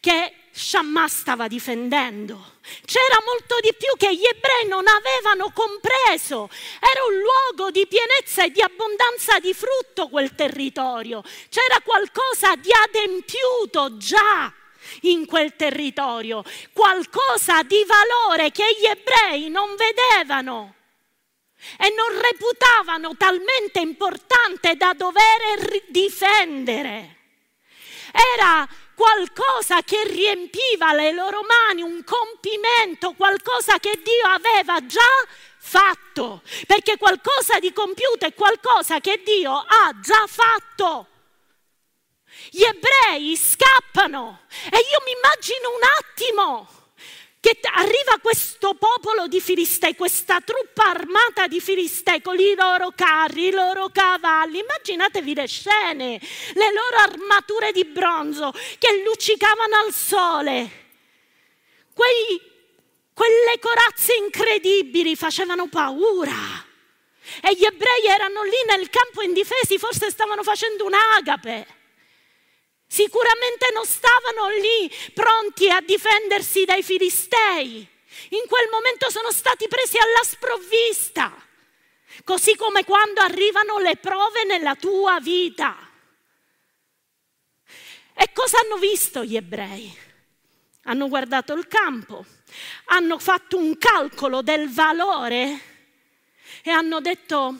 che 0.00 0.34
Shammah 0.50 1.08
stava 1.08 1.48
difendendo. 1.48 2.51
C'era 2.84 3.20
molto 3.24 3.58
di 3.60 3.74
più 3.74 3.92
che 3.96 4.14
gli 4.14 4.24
ebrei 4.24 4.66
non 4.66 4.84
avevano 4.86 5.52
compreso. 5.52 6.48
Era 6.80 7.04
un 7.04 7.18
luogo 7.18 7.70
di 7.70 7.86
pienezza 7.86 8.44
e 8.44 8.50
di 8.50 8.62
abbondanza 8.62 9.40
di 9.40 9.52
frutto 9.52 10.08
quel 10.08 10.34
territorio. 10.34 11.22
C'era 11.48 11.80
qualcosa 11.84 12.54
di 12.56 12.70
adempiuto 12.72 13.96
già 13.96 14.52
in 15.02 15.26
quel 15.26 15.56
territorio, 15.56 16.42
qualcosa 16.72 17.62
di 17.62 17.84
valore 17.84 18.50
che 18.50 18.64
gli 18.78 18.86
ebrei 18.86 19.48
non 19.48 19.74
vedevano 19.76 20.74
e 21.78 21.92
non 21.94 22.20
reputavano 22.20 23.16
talmente 23.16 23.80
importante 23.80 24.76
da 24.76 24.92
dover 24.94 25.84
difendere. 25.88 27.16
Era 28.34 28.68
qualcosa 28.94 29.82
che 29.82 30.04
riempiva 30.04 30.92
le 30.92 31.12
loro 31.12 31.40
mani, 31.42 31.82
un 31.82 32.02
compimento, 32.04 33.12
qualcosa 33.12 33.78
che 33.78 34.00
Dio 34.02 34.26
aveva 34.26 34.84
già 34.86 35.00
fatto, 35.58 36.42
perché 36.66 36.96
qualcosa 36.96 37.58
di 37.58 37.72
compiuto 37.72 38.26
è 38.26 38.34
qualcosa 38.34 39.00
che 39.00 39.22
Dio 39.24 39.52
ha 39.52 39.92
già 40.00 40.26
fatto. 40.26 41.08
Gli 42.50 42.62
ebrei 42.62 43.36
scappano 43.36 44.40
e 44.48 44.76
io 44.76 45.02
mi 45.04 45.12
immagino 45.12 45.70
un 45.74 45.82
attimo 45.98 46.81
che 47.42 47.58
arriva 47.74 48.18
questo 48.22 48.74
popolo 48.74 49.26
di 49.26 49.40
Filistei, 49.40 49.96
questa 49.96 50.40
truppa 50.40 50.90
armata 50.90 51.48
di 51.48 51.60
Filistei 51.60 52.22
con 52.22 52.38
i 52.38 52.54
loro 52.54 52.92
carri, 52.94 53.48
i 53.48 53.50
loro 53.50 53.88
cavalli. 53.88 54.60
Immaginatevi 54.60 55.34
le 55.34 55.48
scene, 55.48 56.20
le 56.54 56.72
loro 56.72 57.02
armature 57.02 57.72
di 57.72 57.84
bronzo 57.84 58.52
che 58.78 59.02
luccicavano 59.04 59.74
al 59.84 59.92
sole. 59.92 60.70
Quei, 61.92 62.40
quelle 63.12 63.58
corazze 63.58 64.14
incredibili 64.14 65.16
facevano 65.16 65.66
paura. 65.66 66.30
E 67.42 67.56
gli 67.56 67.64
ebrei 67.64 68.04
erano 68.06 68.44
lì 68.44 68.62
nel 68.68 68.88
campo 68.88 69.20
indifesi, 69.20 69.78
forse 69.78 70.10
stavano 70.10 70.44
facendo 70.44 70.84
un'agape. 70.84 71.66
Sicuramente 72.92 73.70
non 73.72 73.86
stavano 73.86 74.50
lì 74.50 74.94
pronti 75.14 75.70
a 75.70 75.80
difendersi 75.80 76.66
dai 76.66 76.82
filistei. 76.82 77.76
In 77.76 78.42
quel 78.46 78.68
momento 78.70 79.08
sono 79.08 79.32
stati 79.32 79.66
presi 79.66 79.96
alla 79.96 80.22
sprovvista. 80.22 81.34
Così 82.22 82.54
come 82.54 82.84
quando 82.84 83.22
arrivano 83.22 83.78
le 83.78 83.96
prove 83.96 84.44
nella 84.44 84.74
tua 84.74 85.18
vita. 85.20 85.74
E 88.12 88.30
cosa 88.34 88.58
hanno 88.58 88.76
visto 88.76 89.24
gli 89.24 89.36
ebrei? 89.36 89.98
Hanno 90.82 91.08
guardato 91.08 91.54
il 91.54 91.66
campo, 91.68 92.26
hanno 92.86 93.18
fatto 93.18 93.56
un 93.56 93.78
calcolo 93.78 94.42
del 94.42 94.70
valore 94.70 95.60
e 96.62 96.70
hanno 96.70 97.00
detto, 97.00 97.56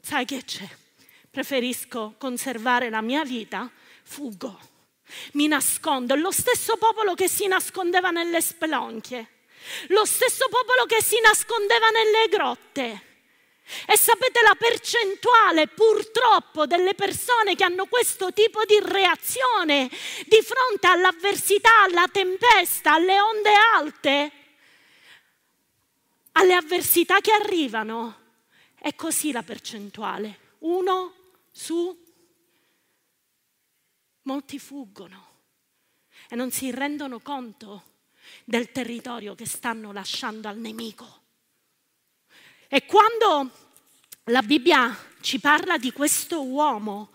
sai 0.00 0.24
che 0.24 0.44
c'è, 0.44 0.68
preferisco 1.28 2.14
conservare 2.18 2.88
la 2.88 3.00
mia 3.00 3.24
vita 3.24 3.68
fuggo, 4.02 4.58
mi 5.32 5.46
nascondo. 5.46 6.14
Lo 6.14 6.30
stesso 6.30 6.76
popolo 6.76 7.14
che 7.14 7.28
si 7.28 7.46
nascondeva 7.46 8.10
nelle 8.10 8.40
spelonchie, 8.40 9.28
lo 9.88 10.04
stesso 10.04 10.48
popolo 10.48 10.84
che 10.86 11.02
si 11.02 11.20
nascondeva 11.20 11.88
nelle 11.90 12.28
grotte. 12.28 13.08
E 13.86 13.96
sapete 13.96 14.40
la 14.42 14.56
percentuale 14.56 15.68
purtroppo 15.68 16.66
delle 16.66 16.94
persone 16.94 17.54
che 17.54 17.62
hanno 17.62 17.86
questo 17.86 18.32
tipo 18.32 18.64
di 18.64 18.80
reazione 18.82 19.88
di 20.26 20.42
fronte 20.42 20.88
all'avversità, 20.88 21.82
alla 21.82 22.08
tempesta, 22.08 22.94
alle 22.94 23.20
onde 23.20 23.52
alte, 23.74 24.32
alle 26.32 26.54
avversità 26.54 27.20
che 27.20 27.30
arrivano? 27.32 28.18
È 28.74 28.94
così 28.94 29.30
la 29.30 29.42
percentuale. 29.42 30.38
Uno 30.60 31.14
su 31.52 31.99
Molti 34.30 34.60
fuggono 34.60 35.26
e 36.28 36.36
non 36.36 36.52
si 36.52 36.70
rendono 36.70 37.18
conto 37.18 37.82
del 38.44 38.70
territorio 38.70 39.34
che 39.34 39.44
stanno 39.44 39.90
lasciando 39.90 40.46
al 40.46 40.56
nemico. 40.56 41.22
E 42.68 42.86
quando 42.86 43.50
la 44.26 44.42
Bibbia 44.42 44.96
ci 45.20 45.40
parla 45.40 45.78
di 45.78 45.90
questo 45.90 46.44
uomo, 46.44 47.10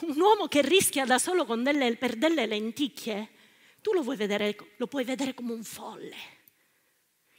un 0.00 0.18
uomo 0.18 0.48
che 0.48 0.60
rischia 0.60 1.04
da 1.04 1.20
solo 1.20 1.44
delle, 1.54 1.94
per 1.94 2.16
delle 2.16 2.46
lenticchie, 2.46 3.28
tu 3.80 3.92
lo, 3.92 4.02
vedere, 4.02 4.56
lo 4.76 4.88
puoi 4.88 5.04
vedere 5.04 5.34
come 5.34 5.52
un 5.52 5.62
folle 5.62 6.16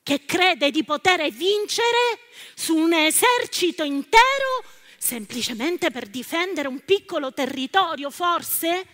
che 0.01 0.23
crede 0.23 0.71
di 0.71 0.85
poter 0.85 1.29
vincere 1.31 2.17
su 2.55 2.77
un 2.77 2.93
esercito 2.93 3.83
intero 3.83 4.63
semplicemente 4.99 5.89
per 5.89 6.07
difendere 6.07 6.67
un 6.67 6.83
piccolo 6.83 7.33
territorio, 7.33 8.11
forse? 8.11 8.85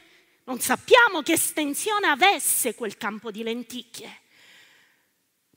Non 0.46 0.60
sappiamo 0.60 1.22
che 1.22 1.34
estensione 1.34 2.08
avesse 2.08 2.76
quel 2.76 2.98
campo 2.98 3.32
di 3.32 3.44
lenticchie. 3.44 4.22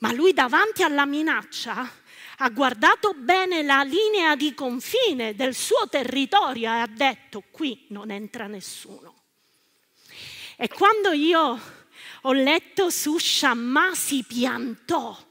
Ma 0.00 0.12
lui 0.12 0.33
davanti 0.33 0.83
alla 0.83 1.05
minaccia 1.05 1.90
ha 2.38 2.50
guardato 2.50 3.14
bene 3.14 3.62
la 3.62 3.83
linea 3.83 4.35
di 4.37 4.55
confine 4.55 5.35
del 5.35 5.55
suo 5.55 5.88
territorio 5.88 6.73
e 6.73 6.78
ha 6.78 6.87
detto 6.87 7.43
qui 7.50 7.87
non 7.90 8.11
entra 8.11 8.47
nessuno. 8.47 9.14
E 10.57 10.69
quando 10.69 11.12
io 11.12 11.61
ho 12.23 12.33
letto 12.33 12.90
su 12.90 13.19
Shammah 13.19 13.95
si 13.95 14.25
piantò 14.26 15.27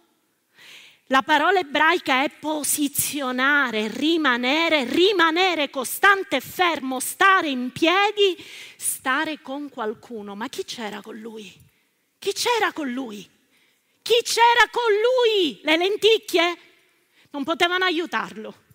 La 1.09 1.21
parola 1.21 1.59
ebraica 1.59 2.23
è 2.23 2.29
posizionare, 2.29 3.87
rimanere, 3.87 4.83
rimanere 4.83 5.69
costante 5.69 6.35
e 6.35 6.41
fermo, 6.41 6.99
stare 6.99 7.47
in 7.47 7.71
piedi, 7.71 8.35
stare 8.75 9.41
con 9.41 9.69
qualcuno. 9.69 10.35
Ma 10.35 10.49
chi 10.49 10.65
c'era 10.65 11.01
con 11.01 11.17
lui? 11.17 11.49
Chi 12.19 12.33
c'era 12.33 12.73
con 12.73 12.91
lui? 12.91 13.25
Chi 14.01 14.19
c'era 14.21 14.67
con 14.69 14.91
lui? 14.91 15.61
Le 15.63 15.77
lenticchie? 15.77 16.57
Non 17.29 17.45
potevano 17.45 17.85
aiutarlo. 17.85 18.65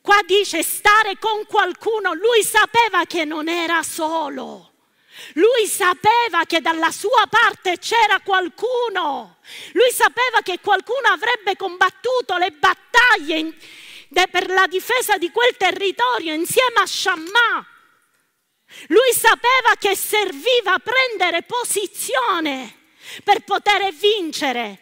Qua 0.00 0.20
dice 0.24 0.62
stare 0.62 1.18
con 1.18 1.44
qualcuno, 1.46 2.14
lui 2.14 2.44
sapeva 2.44 3.04
che 3.04 3.24
non 3.24 3.48
era 3.48 3.82
solo. 3.82 4.74
Lui 5.34 5.66
sapeva 5.66 6.44
che 6.44 6.60
dalla 6.60 6.90
sua 6.90 7.26
parte 7.28 7.78
c'era 7.78 8.20
qualcuno. 8.20 9.38
Lui 9.72 9.90
sapeva 9.90 10.40
che 10.42 10.60
qualcuno 10.60 11.08
avrebbe 11.08 11.56
combattuto 11.56 12.36
le 12.36 12.50
battaglie 12.52 13.54
per 14.30 14.48
la 14.48 14.66
difesa 14.66 15.18
di 15.18 15.30
quel 15.30 15.56
territorio 15.56 16.32
insieme 16.32 16.80
a 16.80 16.86
Shammah. 16.86 17.66
Lui 18.88 19.12
sapeva 19.12 19.76
che 19.78 19.94
serviva 19.96 20.78
prendere 20.78 21.42
posizione 21.42 22.84
per 23.22 23.40
poter 23.40 23.92
vincere 23.92 24.78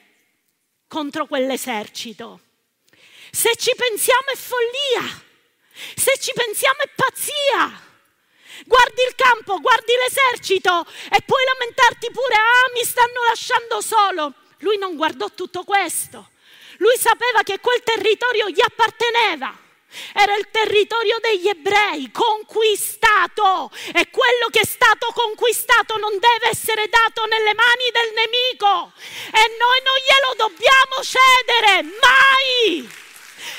contro 0.89 1.27
quell'esercito. 1.27 2.41
Se 3.31 3.55
ci 3.57 3.73
pensiamo 3.77 4.27
è 4.33 4.37
follia, 4.37 5.23
se 5.97 6.19
ci 6.19 6.33
pensiamo 6.33 6.79
è 6.79 6.89
pazzia. 6.95 7.93
Guardi 8.65 9.03
il 9.03 9.15
campo, 9.15 9.61
guardi 9.61 9.93
l'esercito 9.95 10.87
e 11.11 11.21
puoi 11.23 11.45
lamentarti 11.45 12.11
pure, 12.11 12.35
ah 12.35 12.71
mi 12.75 12.85
stanno 12.85 13.25
lasciando 13.29 13.81
solo. 13.81 14.33
Lui 14.59 14.79
non 14.79 14.97
guardò 14.97 15.29
tutto 15.35 15.65
questo. 15.65 16.31
Lui 16.79 16.97
sapeva 16.99 17.43
che 17.43 17.61
quel 17.61 17.83
territorio 17.83 18.49
gli 18.49 18.61
apparteneva. 18.61 19.63
Era 20.13 20.35
il 20.35 20.49
territorio 20.51 21.19
degli 21.21 21.49
ebrei, 21.49 22.11
conquistato. 22.11 23.71
E 23.93 24.11
quello 24.11 24.49
che 24.51 24.61
è 24.61 24.67
stato 24.67 25.13
conquistato 25.15 25.97
non 25.99 26.13
deve 26.19 26.49
essere 26.51 26.89
dato 26.89 27.27
nelle 27.27 27.55
mani 27.55 27.91
del 27.93 28.13
nemico. 28.15 28.93
E 29.31 29.57
noi 29.59 29.81
non 29.85 29.97
glielo 30.03 30.35
dobbiamo 30.37 31.03
cedere, 31.03 31.83
mai. 32.01 33.03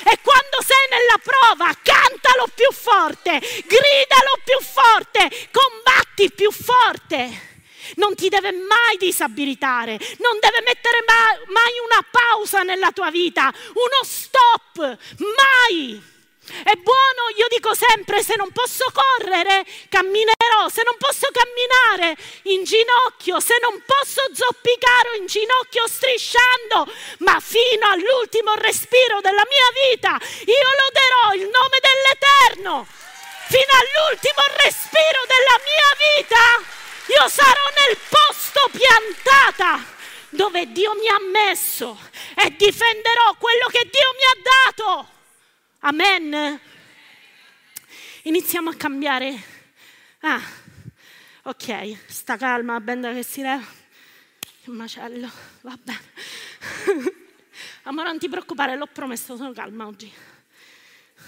E 0.04 0.18
quando 0.22 0.62
sei 0.64 0.86
nella 0.90 1.18
prova, 1.22 1.76
cantalo 1.82 2.48
più 2.54 2.70
forte, 2.72 3.38
gridalo 3.38 4.40
più 4.44 4.60
forte, 4.60 5.48
combatti 5.50 6.30
più 6.32 6.50
forte. 6.50 7.54
Non 7.96 8.14
ti 8.16 8.28
deve 8.28 8.50
mai 8.52 8.96
disabilitare, 8.98 9.98
non 10.18 10.38
deve 10.40 10.60
mettere 10.64 11.04
mai 11.06 11.72
una 11.84 12.04
pausa 12.10 12.62
nella 12.62 12.90
tua 12.90 13.10
vita, 13.10 13.52
uno 13.74 14.02
stop, 14.02 14.98
mai. 15.18 16.14
È 16.46 16.74
buono, 16.76 17.28
io 17.36 17.46
dico 17.48 17.74
sempre, 17.74 18.22
se 18.22 18.36
non 18.36 18.50
posso 18.52 18.86
correre, 18.92 19.66
camminerò, 19.88 20.68
se 20.70 20.82
non 20.84 20.96
posso 20.98 21.28
camminare 21.32 22.16
in 22.54 22.62
ginocchio, 22.64 23.40
se 23.40 23.58
non 23.60 23.82
posso 23.84 24.22
zoppicare 24.32 25.16
in 25.18 25.26
ginocchio 25.26 25.86
strisciando, 25.88 26.86
ma 27.18 27.40
fino 27.40 27.88
all'ultimo 27.88 28.54
respiro 28.54 29.20
della 29.20 29.44
mia 29.48 29.70
vita 29.90 30.18
io 30.46 30.70
loderò 30.78 31.34
il 31.34 31.50
nome 31.50 31.78
dell'Eterno. 31.80 32.86
Fino 33.48 33.72
all'ultimo 33.78 34.42
respiro 34.62 35.22
della 35.26 35.58
mia 35.62 35.90
vita 36.14 36.74
io 37.18 37.28
sarò 37.28 37.62
nel 37.86 37.96
posto 38.08 38.68
piantata 38.72 39.84
dove 40.30 40.72
Dio 40.72 40.94
mi 40.94 41.08
ha 41.08 41.20
messo 41.30 41.96
e 42.34 42.54
difenderò 42.56 43.34
quello 43.38 43.66
che 43.70 43.88
Dio 43.90 44.14
mi 44.16 44.24
ha 44.24 44.36
dato. 44.42 45.15
Amen. 45.86 46.60
Iniziamo 48.24 48.70
a 48.70 48.74
cambiare. 48.74 49.40
Ah, 50.18 50.42
ok, 51.44 52.10
sta 52.10 52.36
calma, 52.36 52.80
benda 52.80 53.12
che 53.12 53.22
si 53.22 53.40
leva. 53.40 53.64
Che 54.64 54.68
macello, 54.68 55.30
va 55.60 55.78
bene. 55.80 56.10
Amore, 57.84 58.08
non 58.08 58.18
ti 58.18 58.28
preoccupare, 58.28 58.76
l'ho 58.76 58.86
promesso, 58.86 59.36
sono 59.36 59.52
calma 59.52 59.86
oggi. 59.86 60.12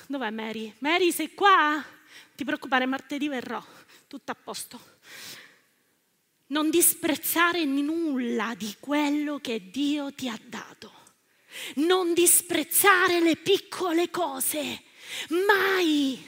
Dov'è 0.08 0.30
Mary? 0.30 0.74
Mary, 0.78 1.12
sei 1.12 1.34
qua? 1.34 1.74
Non 1.74 2.34
ti 2.34 2.44
preoccupare, 2.44 2.84
martedì 2.84 3.28
verrò, 3.28 3.64
tutto 4.08 4.32
a 4.32 4.34
posto. 4.34 4.80
Non 6.46 6.68
disprezzare 6.68 7.64
nulla 7.64 8.54
di 8.56 8.74
quello 8.80 9.38
che 9.38 9.70
Dio 9.70 10.12
ti 10.12 10.28
ha 10.28 10.40
dato. 10.42 10.97
Non 11.76 12.14
disprezzare 12.14 13.20
le 13.20 13.36
piccole 13.36 14.10
cose, 14.10 14.82
mai. 15.46 16.26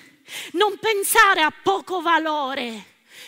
Non 0.53 0.79
pensare 0.79 1.41
a 1.41 1.53
poco 1.63 2.01
valore, 2.01 2.85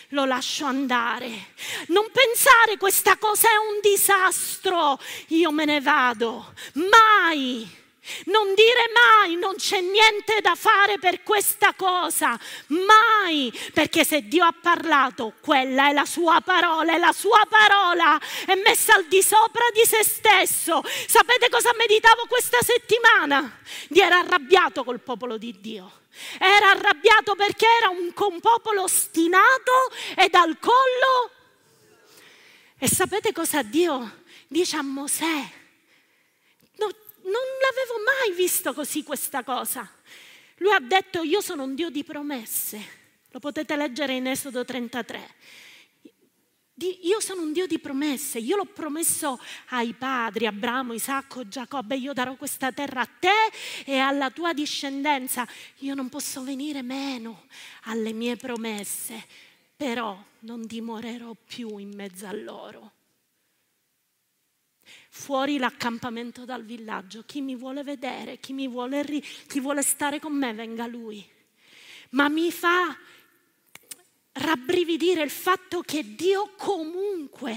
lo 0.09 0.25
lascio 0.25 0.65
andare. 0.65 1.53
Non 1.87 2.09
pensare 2.11 2.77
questa 2.77 3.17
cosa 3.17 3.49
è 3.49 3.55
un 3.57 3.79
disastro, 3.81 4.99
io 5.27 5.51
me 5.51 5.65
ne 5.65 5.81
vado. 5.81 6.53
Mai. 6.73 7.81
Non 8.25 8.53
dire 8.53 8.91
mai 8.93 9.35
non 9.35 9.55
c'è 9.55 9.79
niente 9.79 10.41
da 10.41 10.55
fare 10.55 10.99
per 10.99 11.23
questa 11.23 11.73
cosa, 11.73 12.37
mai, 12.67 13.51
perché 13.73 14.03
se 14.03 14.27
Dio 14.27 14.43
ha 14.43 14.53
parlato, 14.59 15.33
quella 15.39 15.89
è 15.89 15.93
la 15.93 16.05
sua 16.05 16.41
parola 16.41 16.93
e 16.93 16.97
la 16.97 17.13
sua 17.13 17.45
parola 17.47 18.19
è 18.45 18.55
messa 18.55 18.95
al 18.95 19.05
di 19.05 19.21
sopra 19.21 19.63
di 19.73 19.85
se 19.85 20.03
stesso. 20.03 20.83
Sapete 21.07 21.49
cosa 21.49 21.71
meditavo 21.77 22.25
questa 22.27 22.59
settimana? 22.61 23.59
Di 23.87 24.01
era 24.01 24.19
arrabbiato 24.19 24.83
col 24.83 24.99
popolo 24.99 25.37
di 25.37 25.59
Dio. 25.61 26.01
Era 26.39 26.71
arrabbiato 26.71 27.35
perché 27.35 27.65
era 27.65 27.89
un, 27.89 28.11
un 28.13 28.39
popolo 28.41 28.83
ostinato 28.83 29.91
e 30.15 30.27
dal 30.27 30.57
collo. 30.59 31.31
E 32.77 32.87
sapete 32.89 33.31
cosa 33.31 33.63
Dio 33.63 34.23
dice 34.47 34.75
a 34.75 34.81
Mosè? 34.81 35.61
Non 37.23 37.43
l'avevo 37.61 38.03
mai 38.03 38.35
visto 38.35 38.73
così 38.73 39.03
questa 39.03 39.43
cosa. 39.43 39.89
Lui 40.57 40.71
ha 40.71 40.79
detto 40.79 41.21
io 41.23 41.41
sono 41.41 41.63
un 41.63 41.75
Dio 41.75 41.89
di 41.89 42.03
promesse. 42.03 43.01
Lo 43.29 43.39
potete 43.39 43.75
leggere 43.75 44.13
in 44.13 44.27
Esodo 44.27 44.63
33. 44.63 45.35
Io 47.03 47.19
sono 47.19 47.43
un 47.43 47.53
Dio 47.53 47.67
di 47.67 47.79
promesse, 47.79 48.39
io 48.39 48.57
l'ho 48.57 48.65
promesso 48.65 49.39
ai 49.69 49.93
padri, 49.93 50.47
Abramo, 50.47 50.93
Isacco, 50.93 51.47
Giacobbe, 51.47 51.95
io 51.95 52.13
darò 52.13 52.35
questa 52.35 52.71
terra 52.71 53.01
a 53.01 53.09
te 53.19 53.51
e 53.85 53.97
alla 53.97 54.31
tua 54.31 54.53
discendenza. 54.53 55.47
Io 55.79 55.93
non 55.93 56.09
posso 56.09 56.43
venire 56.43 56.81
meno 56.81 57.45
alle 57.83 58.11
mie 58.11 58.37
promesse, 58.37 59.23
però 59.75 60.21
non 60.39 60.65
dimorerò 60.65 61.35
più 61.45 61.77
in 61.77 61.93
mezzo 61.95 62.25
a 62.25 62.33
loro 62.33 62.91
fuori 65.15 65.59
l'accampamento 65.59 66.43
dal 66.43 66.65
villaggio. 66.65 67.23
Chi 67.23 67.41
mi 67.41 67.55
vuole 67.55 67.83
vedere, 67.83 68.39
chi, 68.39 68.51
mi 68.51 68.67
vuole, 68.67 69.03
ri- 69.03 69.21
chi 69.21 69.59
vuole 69.59 69.83
stare 69.83 70.19
con 70.19 70.33
me, 70.33 70.53
venga 70.53 70.87
lui. 70.87 71.23
Ma 72.09 72.29
mi 72.29 72.51
fa 72.51 72.97
rabbrividire 74.33 75.21
il 75.21 75.29
fatto 75.29 75.81
che 75.81 76.15
Dio 76.15 76.53
comunque 76.57 77.55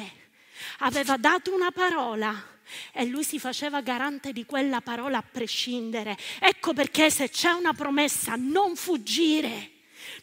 aveva 0.81 1.17
dato 1.17 1.55
una 1.55 1.71
parola 1.71 2.35
e 2.93 3.07
lui 3.07 3.25
si 3.25 3.39
faceva 3.39 3.81
garante 3.81 4.33
di 4.33 4.45
quella 4.45 4.83
parola 4.83 5.17
a 5.19 5.23
prescindere. 5.23 6.15
Ecco 6.39 6.75
perché 6.75 7.11
se 7.11 7.31
c'è 7.31 7.53
una 7.53 7.73
promessa, 7.73 8.35
non 8.37 8.77
fuggire 8.77 9.71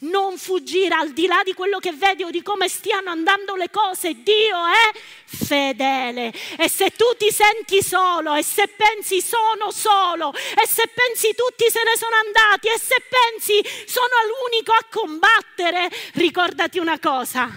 non 0.03 0.37
fuggire 0.37 0.95
al 0.95 1.11
di 1.11 1.27
là 1.27 1.41
di 1.43 1.53
quello 1.53 1.79
che 1.79 1.91
vedi 1.91 2.23
o 2.23 2.29
di 2.29 2.41
come 2.41 2.67
stiano 2.67 3.09
andando 3.09 3.55
le 3.55 3.69
cose. 3.69 4.21
Dio 4.23 4.57
è 4.65 4.97
fedele. 5.25 6.33
E 6.57 6.69
se 6.69 6.91
tu 6.91 7.05
ti 7.17 7.31
senti 7.31 7.83
solo, 7.83 8.33
e 8.33 8.43
se 8.43 8.67
pensi 8.67 9.21
sono 9.21 9.71
solo, 9.71 10.33
e 10.33 10.67
se 10.67 10.89
pensi 10.93 11.33
tutti 11.35 11.69
se 11.69 11.81
ne 11.83 11.97
sono 11.97 12.15
andati, 12.15 12.67
e 12.67 12.79
se 12.79 13.03
pensi 13.07 13.61
sono 13.87 14.13
l'unico 14.27 14.73
a 14.73 14.85
combattere, 14.89 15.89
ricordati 16.13 16.79
una 16.79 16.99
cosa. 16.99 17.49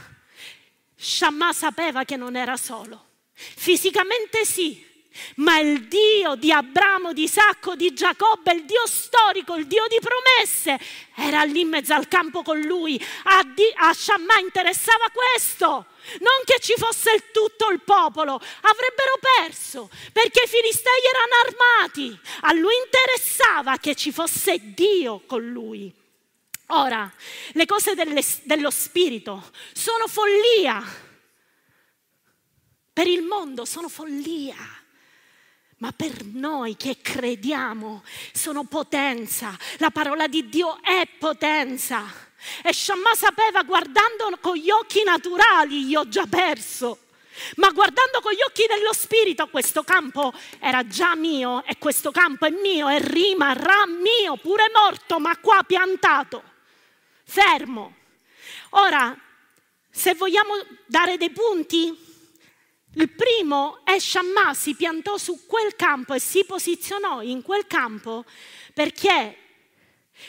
Shammah 0.99 1.53
sapeva 1.53 2.05
che 2.05 2.17
non 2.17 2.37
era 2.37 2.57
solo. 2.57 3.05
Fisicamente 3.33 4.45
sì, 4.45 4.86
ma 5.37 5.59
il 5.59 5.87
Dio 5.87 6.35
di 6.35 6.53
Abramo, 6.53 7.13
di 7.13 7.25
Isacco, 7.25 7.75
di 7.75 7.93
Giacobbe, 7.93 8.53
il 8.53 8.65
Dio 8.65 8.87
storico, 8.87 9.57
il 9.57 9.67
Dio 9.67 9.87
di 9.89 9.99
promesse, 10.01 10.79
era 11.15 11.43
lì 11.45 11.61
in 11.61 11.69
mezzo 11.69 11.95
al 11.95 12.09
campo 12.09 12.43
con 12.43 12.61
lui. 12.61 13.03
A, 13.25 13.43
di- 13.45 13.73
a 13.75 13.93
Shammah 13.93 14.39
interessava 14.39 15.07
questo, 15.13 15.87
non 16.21 16.43
che 16.45 16.59
ci 16.61 16.75
fosse 16.77 17.13
il 17.13 17.31
tutto 17.33 17.71
il 17.71 17.81
popolo, 17.81 18.35
avrebbero 18.35 19.19
perso 19.21 19.91
perché 20.13 20.43
i 20.45 20.49
filistei 20.49 21.01
erano 21.09 21.49
armati. 21.49 22.19
A 22.43 22.53
lui 22.53 22.75
interessava 22.85 23.77
che 23.79 23.95
ci 23.95 24.13
fosse 24.13 24.75
Dio 24.75 25.23
con 25.27 25.45
lui. 25.47 25.93
Ora, 26.71 27.13
le 27.53 27.67
cose 27.67 27.95
delle, 27.95 28.25
dello 28.43 28.71
spirito 28.71 29.51
sono 29.73 30.07
follia. 30.09 30.83
Per 32.93 33.07
il 33.07 33.23
mondo 33.23 33.65
sono 33.65 33.89
follia 33.89 34.57
ma 35.79 35.93
per 35.93 36.25
noi 36.25 36.77
che 36.77 36.99
crediamo 37.03 38.03
sono 38.33 38.65
potenza. 38.65 39.57
La 39.79 39.91
parola 39.91 40.27
di 40.27 40.49
Dio 40.49 40.81
è 40.83 41.07
potenza. 41.19 42.25
E 42.63 42.73
Shammah 42.73 43.15
sapeva 43.15 43.63
guardando 43.63 44.31
con 44.41 44.57
gli 44.57 44.71
occhi 44.71 45.03
naturali, 45.03 45.87
io 45.87 46.01
ho 46.01 46.09
già 46.09 46.27
perso. 46.27 47.01
Ma 47.57 47.71
guardando 47.71 48.21
con 48.23 48.33
gli 48.33 48.41
occhi 48.41 48.65
dello 48.67 48.95
spirito, 48.95 49.49
questo 49.49 49.83
campo 49.83 50.33
era 50.59 50.87
già 50.87 51.15
mio 51.15 51.63
e 51.65 51.77
questo 51.77 52.11
campo 52.11 52.47
è 52.47 52.51
mio 52.51 52.89
e 52.89 52.99
rimarrà 52.99 53.87
mio, 53.87 54.37
pure 54.37 54.71
morto, 54.73 55.19
ma 55.19 55.37
qua 55.37 55.63
piantato, 55.63 56.43
fermo. 57.25 57.95
Ora, 58.71 59.15
se 59.91 60.15
vogliamo 60.15 60.55
dare 60.87 61.19
dei 61.19 61.31
punti, 61.31 62.06
il 62.97 63.11
primo 63.11 63.81
è 63.85 63.99
Shammah, 63.99 64.55
si 64.55 64.75
piantò 64.75 65.19
su 65.19 65.45
quel 65.47 65.77
campo 65.77 66.15
e 66.15 66.21
si 66.21 66.45
posizionò 66.45 67.21
in 67.21 67.43
quel 67.43 67.67
campo 67.67 68.25
perché 68.73 69.37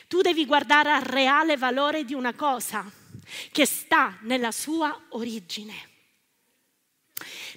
tu 0.08 0.22
devi 0.22 0.46
guardare 0.46 0.92
al 0.92 1.02
reale 1.02 1.56
valore 1.56 2.04
di 2.04 2.14
una 2.14 2.34
cosa 2.34 2.90
che 3.52 3.66
sta 3.66 4.18
nella 4.22 4.52
sua 4.52 5.06
origine. 5.10 5.96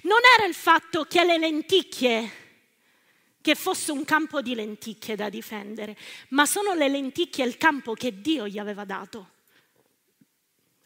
Non 0.03 0.19
era 0.37 0.47
il 0.47 0.55
fatto 0.55 1.03
che 1.03 1.25
le 1.25 1.37
lenticchie, 1.37 2.31
che 3.41 3.55
fosse 3.55 3.91
un 3.91 4.05
campo 4.05 4.41
di 4.41 4.55
lenticchie 4.55 5.17
da 5.17 5.29
difendere, 5.29 5.97
ma 6.29 6.45
sono 6.45 6.73
le 6.73 6.87
lenticchie 6.87 7.45
il 7.45 7.57
campo 7.57 7.93
che 7.93 8.21
Dio 8.21 8.47
gli 8.47 8.57
aveva 8.57 8.85
dato. 8.85 9.29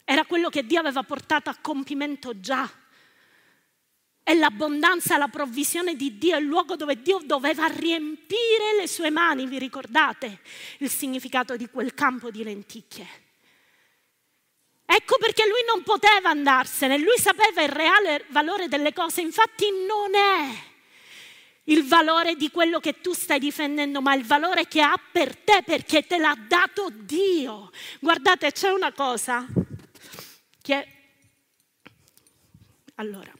Era 0.04 0.24
quello 0.24 0.48
che 0.48 0.66
Dio 0.66 0.80
aveva 0.80 1.04
portato 1.04 1.48
a 1.48 1.56
compimento 1.60 2.40
già 2.40 2.68
è 4.26 4.34
l'abbondanza, 4.34 5.18
la 5.18 5.28
provvisione 5.28 5.94
di 5.94 6.18
Dio, 6.18 6.36
il 6.36 6.46
luogo 6.46 6.74
dove 6.74 7.00
Dio 7.00 7.20
doveva 7.22 7.68
riempire 7.68 8.74
le 8.76 8.88
sue 8.88 9.08
mani. 9.08 9.46
Vi 9.46 9.56
ricordate 9.56 10.40
il 10.78 10.90
significato 10.90 11.54
di 11.54 11.68
quel 11.68 11.94
campo 11.94 12.32
di 12.32 12.42
lenticchie? 12.42 13.06
Ecco 14.84 15.18
perché 15.18 15.46
lui 15.46 15.60
non 15.68 15.84
poteva 15.84 16.30
andarsene, 16.30 16.98
lui 16.98 17.16
sapeva 17.18 17.62
il 17.62 17.68
reale 17.68 18.24
valore 18.30 18.66
delle 18.66 18.92
cose, 18.92 19.20
infatti 19.20 19.66
non 19.86 20.12
è 20.16 20.50
il 21.66 21.86
valore 21.86 22.34
di 22.34 22.50
quello 22.50 22.80
che 22.80 23.00
tu 23.00 23.12
stai 23.12 23.38
difendendo, 23.38 24.00
ma 24.00 24.12
il 24.16 24.24
valore 24.24 24.66
che 24.66 24.80
ha 24.80 25.00
per 25.12 25.36
te 25.36 25.62
perché 25.64 26.04
te 26.04 26.18
l'ha 26.18 26.36
dato 26.48 26.90
Dio. 26.90 27.70
Guardate, 28.00 28.50
c'è 28.50 28.70
una 28.70 28.92
cosa 28.92 29.46
che... 30.60 30.88
Allora, 32.96 33.35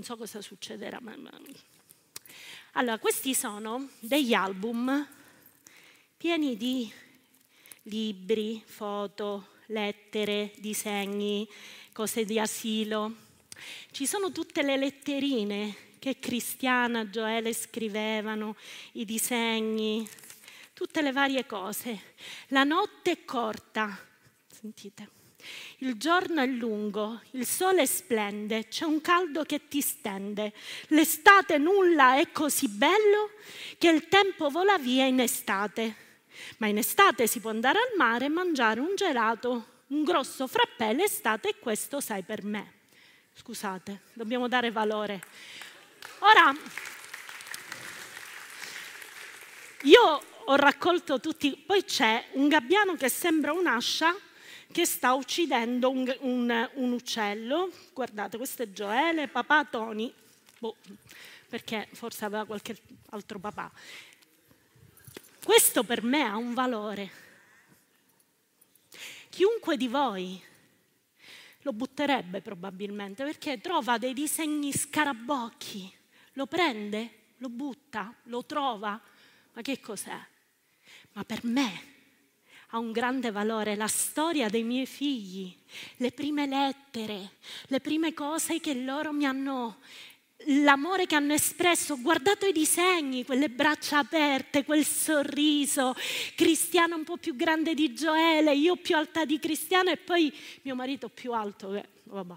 non 0.00 0.08
so 0.08 0.16
cosa 0.16 0.40
succederà. 0.40 0.98
Ma... 1.02 1.14
Allora, 2.72 2.98
questi 2.98 3.34
sono 3.34 3.90
degli 3.98 4.32
album 4.32 5.06
pieni 6.16 6.56
di 6.56 6.90
libri, 7.82 8.62
foto, 8.64 9.48
lettere, 9.66 10.52
disegni, 10.56 11.46
cose 11.92 12.24
di 12.24 12.38
asilo. 12.38 13.14
Ci 13.90 14.06
sono 14.06 14.32
tutte 14.32 14.62
le 14.62 14.78
letterine 14.78 15.76
che 15.98 16.18
Cristiana, 16.18 17.10
Gioele 17.10 17.52
scrivevano, 17.52 18.56
i 18.92 19.04
disegni, 19.04 20.08
tutte 20.72 21.02
le 21.02 21.12
varie 21.12 21.44
cose. 21.44 22.14
La 22.48 22.64
notte 22.64 23.10
è 23.10 23.24
corta, 23.26 23.98
sentite. 24.48 25.19
Il 25.78 25.96
giorno 25.96 26.42
è 26.42 26.46
lungo, 26.46 27.20
il 27.32 27.46
sole 27.46 27.86
splende, 27.86 28.68
c'è 28.68 28.84
un 28.84 29.00
caldo 29.00 29.44
che 29.44 29.68
ti 29.68 29.80
stende. 29.80 30.52
L'estate 30.88 31.58
nulla 31.58 32.18
è 32.18 32.30
così 32.32 32.68
bello 32.68 33.30
che 33.78 33.88
il 33.88 34.08
tempo 34.08 34.50
vola 34.50 34.78
via 34.78 35.06
in 35.06 35.20
estate. 35.20 36.08
Ma 36.58 36.66
in 36.66 36.78
estate 36.78 37.26
si 37.26 37.40
può 37.40 37.50
andare 37.50 37.78
al 37.78 37.96
mare 37.96 38.26
e 38.26 38.28
mangiare 38.28 38.80
un 38.80 38.94
gelato, 38.94 39.66
un 39.88 40.04
grosso 40.04 40.46
frappè 40.46 40.92
l'estate 40.92 41.48
e 41.48 41.58
questo 41.58 42.00
sai 42.00 42.22
per 42.22 42.44
me. 42.44 42.72
Scusate, 43.34 44.02
dobbiamo 44.12 44.48
dare 44.48 44.70
valore. 44.70 45.22
Ora, 46.20 46.54
io 49.82 50.22
ho 50.44 50.56
raccolto 50.56 51.20
tutti, 51.20 51.56
poi 51.56 51.84
c'è 51.84 52.22
un 52.32 52.48
gabbiano 52.48 52.96
che 52.96 53.08
sembra 53.08 53.52
un'ascia 53.52 54.14
che 54.72 54.86
sta 54.86 55.14
uccidendo 55.14 55.90
un, 55.90 56.14
un, 56.20 56.70
un 56.74 56.92
uccello. 56.92 57.70
Guardate, 57.92 58.36
questo 58.36 58.62
è 58.62 58.72
Gioele, 58.72 59.28
papà 59.28 59.64
Tony, 59.64 60.12
boh, 60.58 60.76
perché 61.48 61.88
forse 61.92 62.24
aveva 62.24 62.44
qualche 62.44 62.76
altro 63.10 63.38
papà. 63.38 63.70
Questo 65.42 65.82
per 65.82 66.02
me 66.02 66.22
ha 66.22 66.36
un 66.36 66.54
valore. 66.54 67.28
Chiunque 69.28 69.76
di 69.76 69.88
voi 69.88 70.40
lo 71.62 71.72
butterebbe 71.72 72.40
probabilmente 72.40 73.24
perché 73.24 73.60
trova 73.60 73.98
dei 73.98 74.12
disegni 74.12 74.72
scarabocchi, 74.72 75.92
lo 76.34 76.46
prende, 76.46 77.32
lo 77.38 77.48
butta, 77.48 78.14
lo 78.24 78.44
trova, 78.44 79.00
ma 79.52 79.62
che 79.62 79.80
cos'è? 79.80 80.18
Ma 81.12 81.24
per 81.24 81.44
me 81.44 81.98
ha 82.70 82.78
un 82.78 82.92
grande 82.92 83.30
valore, 83.30 83.74
la 83.74 83.88
storia 83.88 84.48
dei 84.48 84.62
miei 84.62 84.86
figli, 84.86 85.52
le 85.96 86.12
prime 86.12 86.46
lettere, 86.46 87.32
le 87.66 87.80
prime 87.80 88.14
cose 88.14 88.60
che 88.60 88.74
loro 88.74 89.12
mi 89.12 89.26
hanno 89.26 89.78
l'amore 90.46 91.06
che 91.06 91.16
hanno 91.16 91.34
espresso, 91.34 92.00
guardate 92.00 92.48
i 92.48 92.52
disegni, 92.52 93.24
quelle 93.24 93.50
braccia 93.50 93.98
aperte, 93.98 94.64
quel 94.64 94.84
sorriso, 94.84 95.94
Cristiano 96.34 96.96
un 96.96 97.04
po' 97.04 97.16
più 97.16 97.36
grande 97.36 97.74
di 97.74 97.92
Gioele, 97.92 98.54
io 98.54 98.76
più 98.76 98.96
alta 98.96 99.24
di 99.24 99.38
Cristiano 99.38 99.90
e 99.90 99.96
poi 99.96 100.32
mio 100.62 100.74
marito 100.74 101.08
più 101.08 101.32
alto. 101.32 101.74
Eh, 101.74 101.84
vabbè. 102.04 102.34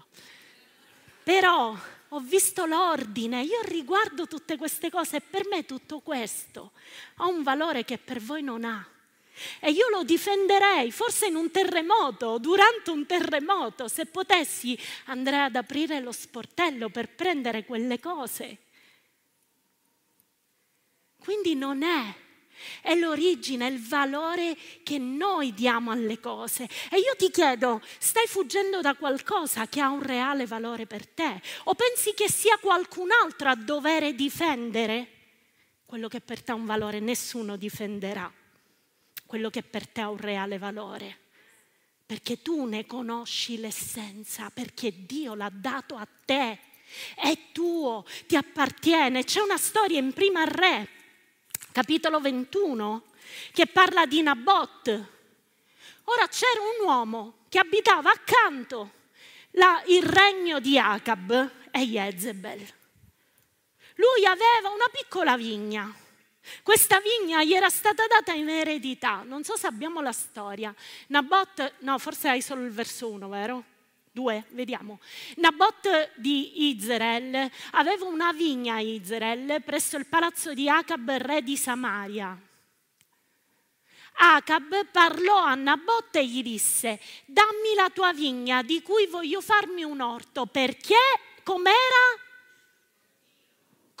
Però 1.22 1.74
ho 2.08 2.20
visto 2.20 2.66
l'ordine, 2.66 3.42
io 3.42 3.60
riguardo 3.62 4.26
tutte 4.26 4.56
queste 4.58 4.90
cose 4.90 5.16
e 5.16 5.20
per 5.20 5.46
me 5.48 5.64
tutto 5.64 6.00
questo 6.00 6.72
ha 7.16 7.26
un 7.26 7.42
valore 7.42 7.84
che 7.84 7.98
per 7.98 8.20
voi 8.20 8.42
non 8.42 8.64
ha. 8.64 8.86
E 9.60 9.70
io 9.70 9.88
lo 9.88 10.04
difenderei, 10.04 10.90
forse 10.92 11.26
in 11.26 11.34
un 11.34 11.50
terremoto, 11.50 12.38
durante 12.38 12.90
un 12.90 13.06
terremoto, 13.06 13.88
se 13.88 14.06
potessi 14.06 14.78
andrei 15.06 15.40
ad 15.40 15.56
aprire 15.56 16.00
lo 16.00 16.12
sportello 16.12 16.88
per 16.88 17.08
prendere 17.08 17.64
quelle 17.64 17.98
cose. 17.98 18.58
Quindi 21.18 21.54
non 21.54 21.82
è, 21.82 22.14
è 22.82 22.94
l'origine, 22.94 23.66
il 23.66 23.80
valore 23.80 24.56
che 24.82 24.98
noi 24.98 25.52
diamo 25.52 25.90
alle 25.90 26.20
cose. 26.20 26.68
E 26.90 26.98
io 26.98 27.16
ti 27.16 27.30
chiedo, 27.30 27.80
stai 27.98 28.26
fuggendo 28.26 28.80
da 28.80 28.94
qualcosa 28.94 29.66
che 29.66 29.80
ha 29.80 29.88
un 29.88 30.02
reale 30.02 30.46
valore 30.46 30.86
per 30.86 31.06
te? 31.06 31.40
O 31.64 31.74
pensi 31.74 32.14
che 32.14 32.30
sia 32.30 32.58
qualcun 32.58 33.10
altro 33.10 33.48
a 33.48 33.56
dovere 33.56 34.14
difendere 34.14 35.08
quello 35.86 36.08
che 36.08 36.20
per 36.20 36.42
te 36.42 36.52
ha 36.52 36.54
un 36.54 36.66
valore? 36.66 37.00
Nessuno 37.00 37.56
difenderà 37.56 38.30
quello 39.26 39.50
che 39.50 39.62
per 39.62 39.88
te 39.88 40.00
ha 40.00 40.10
un 40.10 40.18
reale 40.18 40.58
valore, 40.58 41.18
perché 42.06 42.42
tu 42.42 42.64
ne 42.66 42.86
conosci 42.86 43.58
l'essenza, 43.58 44.50
perché 44.52 45.04
Dio 45.06 45.34
l'ha 45.34 45.50
dato 45.52 45.96
a 45.96 46.06
te, 46.24 46.58
è 47.16 47.36
tuo, 47.52 48.04
ti 48.26 48.36
appartiene. 48.36 49.24
C'è 49.24 49.40
una 49.40 49.56
storia 49.56 49.98
in 49.98 50.12
Prima 50.12 50.44
Re, 50.44 50.88
capitolo 51.72 52.20
21, 52.20 53.04
che 53.52 53.66
parla 53.66 54.06
di 54.06 54.22
Nabot. 54.22 54.88
Ora 56.04 56.28
c'era 56.28 56.60
un 56.60 56.86
uomo 56.86 57.34
che 57.48 57.58
abitava 57.58 58.10
accanto 58.10 59.02
la, 59.52 59.82
il 59.86 60.02
regno 60.02 60.60
di 60.60 60.78
Acab 60.78 61.50
e 61.70 61.80
Jezebel. 61.80 62.72
Lui 63.96 64.26
aveva 64.26 64.68
una 64.74 64.88
piccola 64.92 65.36
vigna 65.36 66.02
questa 66.62 67.00
vigna 67.00 67.42
gli 67.42 67.52
era 67.52 67.68
stata 67.68 68.06
data 68.06 68.32
in 68.32 68.48
eredità, 68.48 69.22
non 69.24 69.44
so 69.44 69.56
se 69.56 69.66
abbiamo 69.66 70.00
la 70.00 70.12
storia. 70.12 70.74
Nabot, 71.08 71.74
no, 71.80 71.98
forse 71.98 72.28
hai 72.28 72.40
solo 72.40 72.64
il 72.64 72.70
verso 72.70 73.10
1, 73.10 73.28
vero? 73.28 73.64
Due, 74.10 74.44
vediamo. 74.50 75.00
Nabot 75.36 76.12
di 76.14 76.68
Israel 76.68 77.50
aveva 77.72 78.04
una 78.04 78.32
vigna 78.32 78.74
a 78.74 78.80
Israel 78.80 79.60
presso 79.64 79.96
il 79.96 80.06
palazzo 80.06 80.54
di 80.54 80.68
Acab, 80.68 81.10
re 81.10 81.42
di 81.42 81.56
Samaria. 81.56 82.38
Acab 84.16 84.86
parlò 84.92 85.42
a 85.42 85.54
Nabot 85.54 86.14
e 86.14 86.26
gli 86.26 86.42
disse, 86.42 87.00
dammi 87.24 87.74
la 87.74 87.90
tua 87.92 88.12
vigna 88.12 88.62
di 88.62 88.82
cui 88.82 89.06
voglio 89.06 89.40
farmi 89.40 89.82
un 89.82 90.00
orto, 90.00 90.46
perché 90.46 90.94
com'era? 91.42 92.23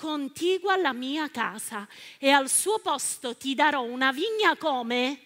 Contigua 0.04 0.74
alla 0.74 0.92
mia 0.92 1.30
casa 1.30 1.88
e 2.18 2.28
al 2.28 2.50
suo 2.50 2.78
posto 2.78 3.38
ti 3.38 3.54
darò 3.54 3.80
una 3.80 4.12
vigna 4.12 4.54
come? 4.58 5.18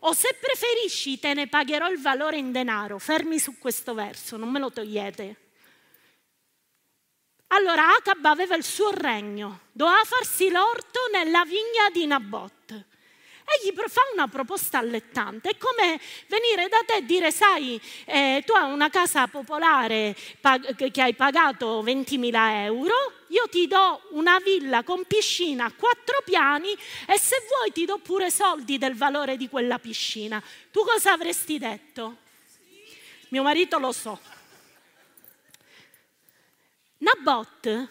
O 0.00 0.12
se 0.12 0.36
preferisci 0.38 1.18
te 1.18 1.32
ne 1.32 1.48
pagherò 1.48 1.88
il 1.88 1.98
valore 1.98 2.36
in 2.36 2.52
denaro. 2.52 2.98
Fermi 2.98 3.38
su 3.38 3.56
questo 3.58 3.94
verso, 3.94 4.36
non 4.36 4.50
me 4.50 4.58
lo 4.58 4.70
togliete. 4.70 5.36
Allora 7.46 7.94
Acab 7.96 8.22
aveva 8.26 8.54
il 8.54 8.64
suo 8.64 8.90
regno, 8.90 9.60
doveva 9.72 10.04
farsi 10.04 10.50
l'orto 10.50 11.00
nella 11.10 11.44
vigna 11.46 11.88
di 11.90 12.04
Nabot. 12.04 12.84
E 13.46 13.66
gli 13.66 13.74
fa 13.88 14.00
una 14.14 14.26
proposta 14.26 14.78
allettante. 14.78 15.50
È 15.50 15.56
come 15.58 16.00
venire 16.28 16.68
da 16.68 16.78
te 16.86 16.96
e 16.96 17.04
dire, 17.04 17.30
sai, 17.30 17.80
eh, 18.06 18.42
tu 18.46 18.52
hai 18.52 18.72
una 18.72 18.88
casa 18.88 19.26
popolare 19.26 20.16
pag- 20.40 20.90
che 20.90 21.02
hai 21.02 21.14
pagato 21.14 21.82
20.000 21.82 22.64
euro, 22.64 22.94
io 23.28 23.46
ti 23.50 23.66
do 23.66 24.00
una 24.10 24.38
villa 24.38 24.82
con 24.82 25.04
piscina 25.06 25.66
a 25.66 25.72
quattro 25.72 26.22
piani 26.24 26.72
e 27.06 27.18
se 27.18 27.36
vuoi 27.48 27.70
ti 27.72 27.84
do 27.84 27.98
pure 27.98 28.30
soldi 28.30 28.78
del 28.78 28.94
valore 28.94 29.36
di 29.36 29.48
quella 29.48 29.78
piscina. 29.78 30.42
Tu 30.70 30.82
cosa 30.82 31.12
avresti 31.12 31.58
detto? 31.58 32.16
Mio 33.28 33.42
marito 33.42 33.78
lo 33.78 33.92
so. 33.92 34.18
Nabot 36.98 37.88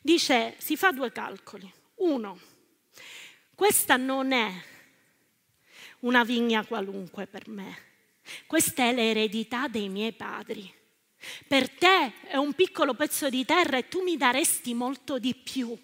dice, 0.00 0.54
si 0.58 0.76
fa 0.76 0.92
due 0.92 1.10
calcoli. 1.12 1.72
Uno, 1.96 2.38
questa 3.54 3.96
non 3.96 4.32
è 4.32 4.52
una 6.04 6.24
vigna 6.24 6.64
qualunque 6.64 7.26
per 7.26 7.48
me, 7.48 7.76
questa 8.46 8.84
è 8.84 8.92
l'eredità 8.92 9.68
dei 9.68 9.88
miei 9.88 10.12
padri. 10.12 10.72
Per 11.46 11.70
te 11.70 12.12
è 12.26 12.36
un 12.36 12.52
piccolo 12.52 12.94
pezzo 12.94 13.28
di 13.30 13.44
terra 13.44 13.78
e 13.78 13.88
tu 13.88 14.02
mi 14.02 14.16
daresti 14.16 14.74
molto 14.74 15.18
di 15.18 15.34
più 15.34 15.76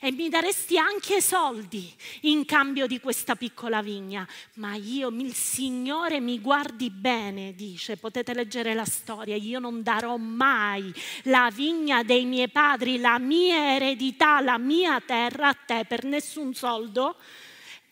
e 0.00 0.10
mi 0.10 0.28
daresti 0.28 0.78
anche 0.78 1.20
soldi 1.20 1.94
in 2.22 2.44
cambio 2.44 2.86
di 2.86 2.98
questa 2.98 3.36
piccola 3.36 3.82
vigna. 3.82 4.26
Ma 4.54 4.74
io, 4.74 5.08
il 5.08 5.34
Signore 5.34 6.20
mi 6.20 6.40
guardi 6.40 6.90
bene, 6.90 7.54
dice, 7.54 7.96
potete 7.96 8.34
leggere 8.34 8.74
la 8.74 8.84
storia, 8.84 9.36
io 9.36 9.58
non 9.58 9.82
darò 9.82 10.16
mai 10.16 10.92
la 11.24 11.50
vigna 11.52 12.02
dei 12.02 12.24
miei 12.24 12.48
padri, 12.48 12.98
la 12.98 13.18
mia 13.18 13.74
eredità, 13.74 14.40
la 14.40 14.58
mia 14.58 15.00
terra 15.00 15.48
a 15.48 15.54
te 15.54 15.84
per 15.86 16.04
nessun 16.04 16.54
soldo. 16.54 17.16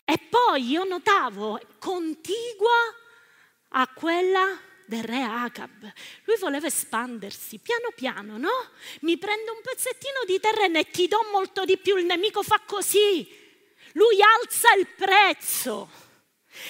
E 0.09 0.17
poi 0.27 0.71
io 0.71 0.85
notavo 0.85 1.61
contigua 1.77 2.95
a 3.69 3.87
quella 3.93 4.59
del 4.87 5.03
re 5.03 5.21
Acab. 5.21 5.93
Lui 6.23 6.35
voleva 6.39 6.65
espandersi 6.65 7.59
piano 7.59 7.91
piano, 7.93 8.39
no? 8.39 8.69
Mi 9.01 9.19
prendo 9.19 9.53
un 9.53 9.61
pezzettino 9.61 10.23
di 10.25 10.39
terreno 10.39 10.79
e 10.79 10.89
ti 10.89 11.07
do 11.07 11.19
molto 11.31 11.63
di 11.63 11.77
più, 11.77 11.95
il 11.95 12.05
nemico 12.05 12.41
fa 12.41 12.59
così. 12.65 13.37
Lui 13.91 14.19
alza 14.19 14.73
il 14.73 14.87
prezzo. 14.87 15.87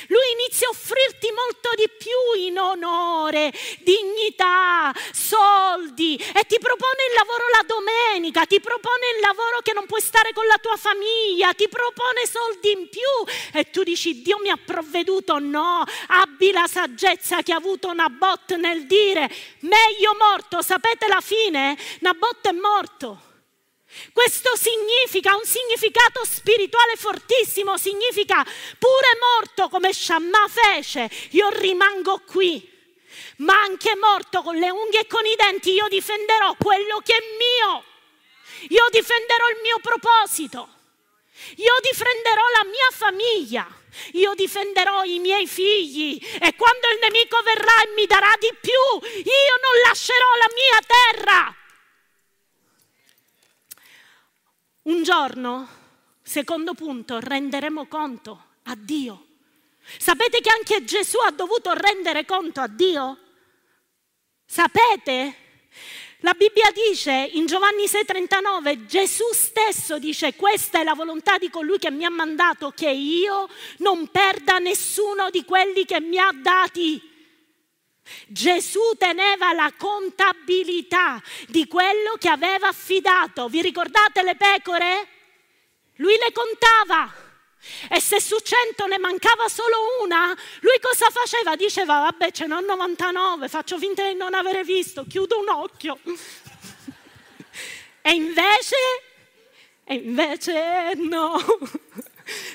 Lui 0.08 0.32
inizia 0.34 0.68
a 0.68 0.72
offrirti 0.72 1.32
molto 1.32 1.70
di 1.76 1.89
più 1.98 2.46
in 2.46 2.60
onore, 2.60 3.52
dignità, 3.80 4.94
soldi 5.12 6.15
e 6.15 6.46
ti 6.46 6.60
propone 6.60 7.08
il 7.10 7.15
lavoro 7.15 7.44
la 7.50 7.65
domenica, 7.65 8.46
ti 8.46 8.60
propone 8.60 9.15
il 9.15 9.22
lavoro 9.22 9.60
che 9.62 9.74
non 9.74 9.86
puoi 9.86 10.02
stare 10.02 10.34
con 10.34 10.46
la 10.46 10.58
tua 10.58 10.78
famiglia, 10.78 11.54
ti 11.54 11.68
propone 11.70 12.26
soldi 12.26 12.72
in 12.72 12.89
più 12.89 13.60
e 13.60 13.70
tu 13.70 13.84
dici 13.84 14.22
Dio 14.22 14.38
mi 14.39 14.50
ha 14.50 14.60
provveduto. 14.63 15.39
No, 15.39 15.84
abbi 16.08 16.52
la 16.52 16.68
saggezza 16.68 17.42
che 17.42 17.54
ha 17.54 17.58
avuto 17.58 17.94
Nabot 17.94 18.56
nel 18.56 18.86
dire 18.86 19.30
meglio 19.60 20.15
morto, 20.20 20.62
sapete 20.62 21.08
la 21.08 21.22
fine? 21.22 21.78
Nabot 22.00 22.48
è 22.48 22.52
morto. 22.52 23.29
Questo 24.13 24.56
significa 24.56 25.36
un 25.36 25.45
significato 25.45 26.23
spirituale 26.23 26.95
fortissimo, 26.95 27.78
significa 27.78 28.43
pure 28.78 29.17
morto 29.19 29.67
come 29.69 29.91
Shammah 29.91 30.47
fece, 30.47 31.10
io 31.32 31.49
rimango 31.49 32.21
qui, 32.25 32.69
ma 33.38 33.60
anche 33.62 33.95
morto 33.95 34.41
con 34.41 34.58
le 34.58 34.69
unghie 34.69 35.02
e 35.02 35.08
con 35.08 35.25
i 35.25 35.36
denti, 35.36 35.71
io 35.71 35.88
difenderò 35.88 36.56
quello 36.56 36.99
che 37.04 37.13
è 37.13 37.23
mio, 37.38 37.84
io 38.69 38.88
difenderò 38.91 39.49
il 39.49 39.60
mio 39.62 39.80
proposito, 39.80 40.69
io 41.56 41.75
difenderò 41.82 42.43
la 42.62 42.65
mia 42.69 42.89
famiglia, 42.91 43.67
io 44.13 44.36
difenderò 44.36 45.04
i 45.04 45.19
miei 45.19 45.47
figli 45.47 46.19
e 46.39 46.54
quando 46.56 46.89
il 46.89 46.99
nemico 47.02 47.41
verrà 47.41 47.82
e 47.84 47.93
mi 47.95 48.06
darà 48.06 48.34
di 48.39 48.54
più, 48.62 49.10
io 49.17 49.56
non 49.62 49.82
lascerò 49.84 50.36
la 50.36 50.49
mia 50.54 50.80
terra. 50.86 51.59
Un 54.82 55.04
giorno, 55.04 55.68
secondo 56.22 56.74
punto, 56.74 57.20
renderemo 57.20 57.88
conto 57.88 58.46
a 58.63 58.76
Dio. 58.78 59.26
Sapete 59.98 60.39
che 60.39 60.50
anche 60.50 60.84
Gesù 60.86 61.18
ha 61.20 61.32
dovuto 61.32 61.74
rendere 61.74 62.26
conto 62.26 62.62
a 62.62 62.68
Dio? 62.68 63.18
Sapete? 64.46 65.36
La 66.20 66.34
Bibbia 66.34 66.72
dice 66.72 67.12
in 67.12 67.46
Giovanni 67.46 67.88
6:39, 67.88 68.86
Gesù 68.86 69.24
stesso 69.32 70.00
dice, 70.00 70.36
questa 70.36 70.80
è 70.80 70.84
la 70.84 70.94
volontà 70.94 71.38
di 71.38 71.50
colui 71.50 71.78
che 71.78 71.92
mi 71.92 72.04
ha 72.06 72.10
mandato, 72.10 72.72
che 72.72 72.89
io 72.89 73.48
non 73.78 74.08
perda 74.10 74.58
nessuno 74.60 75.30
di 75.30 75.46
quelli 75.46 75.86
che 75.86 76.02
mi 76.02 76.18
ha 76.18 76.32
dati. 76.34 77.09
Gesù 78.28 78.95
teneva 78.98 79.54
la 79.54 79.72
contabilità 79.78 81.22
di 81.48 81.67
quello 81.67 82.15
che 82.19 82.30
aveva 82.30 82.67
affidato. 82.67 83.48
Vi 83.48 83.62
ricordate 83.62 84.24
le 84.24 84.36
pecore? 84.36 85.08
Lui 85.95 86.15
le 86.17 86.32
contava. 86.32 87.28
E 87.89 88.00
se 88.00 88.22
su 88.22 88.38
cento 88.39 88.88
ne 88.88 88.98
mancava 88.98 89.48
solo 89.50 89.76
una, 90.02 90.36
lui 90.62 90.80
cosa 90.82 91.10
faceva? 91.10 91.56
Diceva, 91.56 92.00
vabbè, 92.00 92.32
ce 92.32 92.45
n'ho 92.45 92.62
99, 92.62 93.50
faccio 93.50 93.78
finta 93.78 94.08
di 94.08 94.15
non 94.15 94.34
avere 94.34 94.63
visto, 94.63 95.06
chiudo 95.08 95.39
un 95.39 95.50
occhio. 95.50 96.00
e 98.02 98.12
invece, 98.12 98.76
e 99.84 99.93
invece 99.95 100.93
no. 100.95 101.36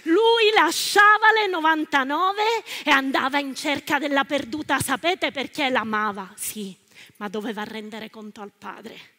Lui 0.04 0.50
lasciava 0.54 1.32
le 1.32 1.46
99 1.46 2.42
e 2.84 2.90
andava 2.90 3.38
in 3.38 3.54
cerca 3.54 3.98
della 3.98 4.24
perduta. 4.24 4.78
Sapete 4.78 5.30
perché 5.30 5.68
l'amava? 5.70 6.32
Sì, 6.36 6.76
ma 7.16 7.28
doveva 7.28 7.64
rendere 7.64 8.10
conto 8.10 8.40
al 8.40 8.52
padre. 8.56 9.12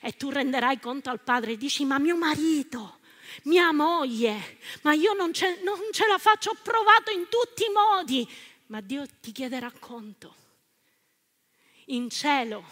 E 0.00 0.16
tu 0.16 0.30
renderai 0.30 0.78
conto 0.78 1.10
al 1.10 1.20
padre 1.20 1.52
e 1.52 1.56
dici, 1.56 1.84
ma 1.84 1.98
mio 1.98 2.16
marito, 2.16 2.98
mia 3.44 3.72
moglie, 3.72 4.58
ma 4.82 4.92
io 4.92 5.14
non 5.14 5.32
ce, 5.32 5.60
non 5.62 5.78
ce 5.92 6.06
la 6.06 6.18
faccio, 6.18 6.50
ho 6.50 6.56
provato 6.62 7.10
in 7.10 7.26
tutti 7.28 7.64
i 7.64 7.72
modi. 7.72 8.28
Ma 8.66 8.80
Dio 8.80 9.04
ti 9.20 9.32
chiederà 9.32 9.72
conto. 9.78 10.36
In 11.86 12.08
cielo, 12.08 12.64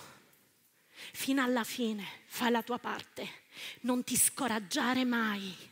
fino 1.12 1.42
alla 1.42 1.64
fine, 1.64 2.06
fai 2.26 2.50
la 2.50 2.62
tua 2.62 2.78
parte. 2.78 3.46
Non 3.80 4.04
ti 4.04 4.16
scoraggiare 4.16 5.04
mai 5.04 5.67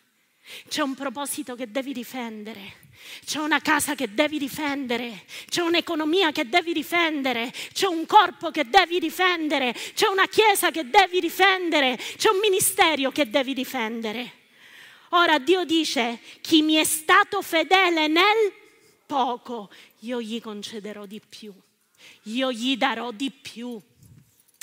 c'è 0.68 0.82
un 0.82 0.94
proposito 0.94 1.54
che 1.54 1.70
devi 1.70 1.92
difendere, 1.92 2.84
c'è 3.24 3.38
una 3.38 3.60
casa 3.60 3.94
che 3.94 4.12
devi 4.12 4.38
difendere, 4.38 5.24
c'è 5.48 5.62
un'economia 5.62 6.32
che 6.32 6.48
devi 6.48 6.72
difendere, 6.72 7.52
c'è 7.72 7.86
un 7.86 8.06
corpo 8.06 8.50
che 8.50 8.68
devi 8.68 8.98
difendere, 8.98 9.74
c'è 9.94 10.08
una 10.08 10.26
chiesa 10.26 10.70
che 10.70 10.88
devi 10.88 11.20
difendere, 11.20 11.98
c'è 12.16 12.30
un 12.30 12.38
ministero 12.38 13.10
che 13.10 13.28
devi 13.28 13.54
difendere. 13.54 14.44
Ora 15.10 15.38
Dio 15.38 15.64
dice, 15.64 16.20
chi 16.40 16.62
mi 16.62 16.74
è 16.74 16.84
stato 16.84 17.40
fedele 17.42 18.08
nel 18.08 18.52
poco, 19.06 19.70
io 20.00 20.20
gli 20.20 20.40
concederò 20.40 21.06
di 21.06 21.20
più, 21.26 21.54
io 22.24 22.52
gli 22.52 22.76
darò 22.76 23.12
di 23.12 23.30
più. 23.30 23.80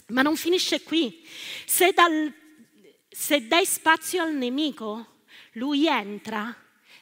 Ma 0.07 0.21
non 0.21 0.35
finisce 0.35 0.83
qui. 0.83 1.25
Se, 1.65 1.93
dal, 1.93 2.31
se 3.09 3.47
dai 3.47 3.65
spazio 3.65 4.21
al 4.21 4.33
nemico, 4.33 5.12
lui 5.53 5.87
entra 5.87 6.55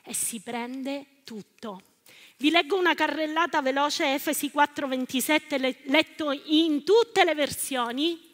e 0.03 0.13
si 0.13 0.39
prende 0.41 1.05
tutto. 1.23 1.83
Vi 2.37 2.49
leggo 2.49 2.77
una 2.77 2.95
carrellata 2.95 3.61
veloce, 3.61 4.15
Efesi 4.15 4.49
4:27, 4.49 5.59
letto 5.85 6.31
in 6.31 6.83
tutte 6.83 7.23
le 7.23 7.35
versioni. 7.35 8.29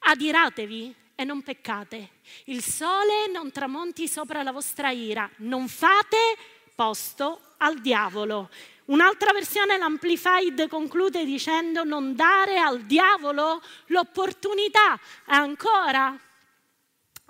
Adiratevi 0.00 0.94
e 1.14 1.24
non 1.24 1.42
peccate. 1.42 2.10
Il 2.44 2.62
sole 2.62 3.26
non 3.32 3.50
tramonti 3.50 4.06
sopra 4.06 4.42
la 4.42 4.52
vostra 4.52 4.90
ira. 4.90 5.28
Non 5.38 5.66
fate 5.66 6.36
posto 6.74 7.54
al 7.56 7.80
diavolo. 7.80 8.50
Un'altra 8.88 9.32
versione, 9.32 9.76
l'Amplified, 9.76 10.66
conclude 10.68 11.24
dicendo 11.24 11.84
non 11.84 12.14
dare 12.14 12.58
al 12.58 12.80
diavolo 12.82 13.60
l'opportunità. 13.86 14.98
Ancora, 15.26 16.18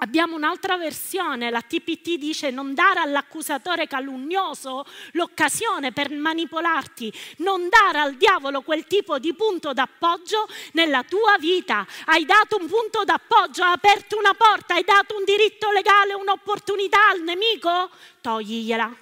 Abbiamo 0.00 0.36
un'altra 0.36 0.76
versione, 0.76 1.50
la 1.50 1.60
TPT 1.60 2.18
dice 2.18 2.50
non 2.50 2.72
dare 2.72 3.00
all'accusatore 3.00 3.88
calunnioso 3.88 4.86
l'occasione 5.14 5.90
per 5.90 6.14
manipolarti, 6.14 7.12
non 7.38 7.68
dare 7.68 7.98
al 7.98 8.14
diavolo 8.14 8.62
quel 8.62 8.86
tipo 8.86 9.18
di 9.18 9.34
punto 9.34 9.72
d'appoggio 9.72 10.46
nella 10.74 11.02
tua 11.02 11.36
vita. 11.40 11.84
Hai 12.04 12.24
dato 12.24 12.58
un 12.60 12.68
punto 12.68 13.02
d'appoggio, 13.02 13.64
hai 13.64 13.72
aperto 13.72 14.16
una 14.16 14.34
porta, 14.34 14.74
hai 14.74 14.84
dato 14.84 15.16
un 15.16 15.24
diritto 15.24 15.72
legale, 15.72 16.14
un'opportunità 16.14 17.08
al 17.08 17.22
nemico? 17.22 17.90
Togligliela, 18.20 18.94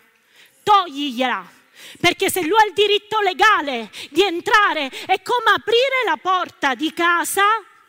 togligliela 0.62 1.55
Perché 2.00 2.30
se 2.30 2.42
lui 2.42 2.58
ha 2.58 2.66
il 2.66 2.72
diritto 2.72 3.20
legale 3.20 3.90
di 4.10 4.22
entrare, 4.22 4.88
è 4.88 5.22
come 5.22 5.50
aprire 5.54 6.04
la 6.04 6.16
porta 6.16 6.74
di 6.74 6.92
casa. 6.92 7.42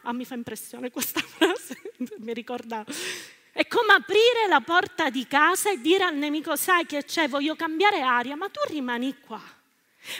Ah, 0.03 0.13
mi 0.13 0.25
fa 0.25 0.35
impressione 0.35 0.89
questa 0.89 1.19
frase, 1.25 1.93
mi 2.19 2.33
ricorda. 2.33 2.85
È 3.51 3.65
come 3.67 3.93
aprire 3.93 4.47
la 4.47 4.61
porta 4.61 5.09
di 5.09 5.25
casa 5.25 5.71
e 5.71 5.81
dire 5.81 6.03
al 6.03 6.15
nemico, 6.15 6.55
sai 6.55 6.85
che 6.85 7.03
c'è, 7.03 7.27
voglio 7.27 7.55
cambiare 7.55 8.01
aria, 8.01 8.35
ma 8.35 8.49
tu 8.49 8.59
rimani 8.67 9.17
qua. 9.19 9.41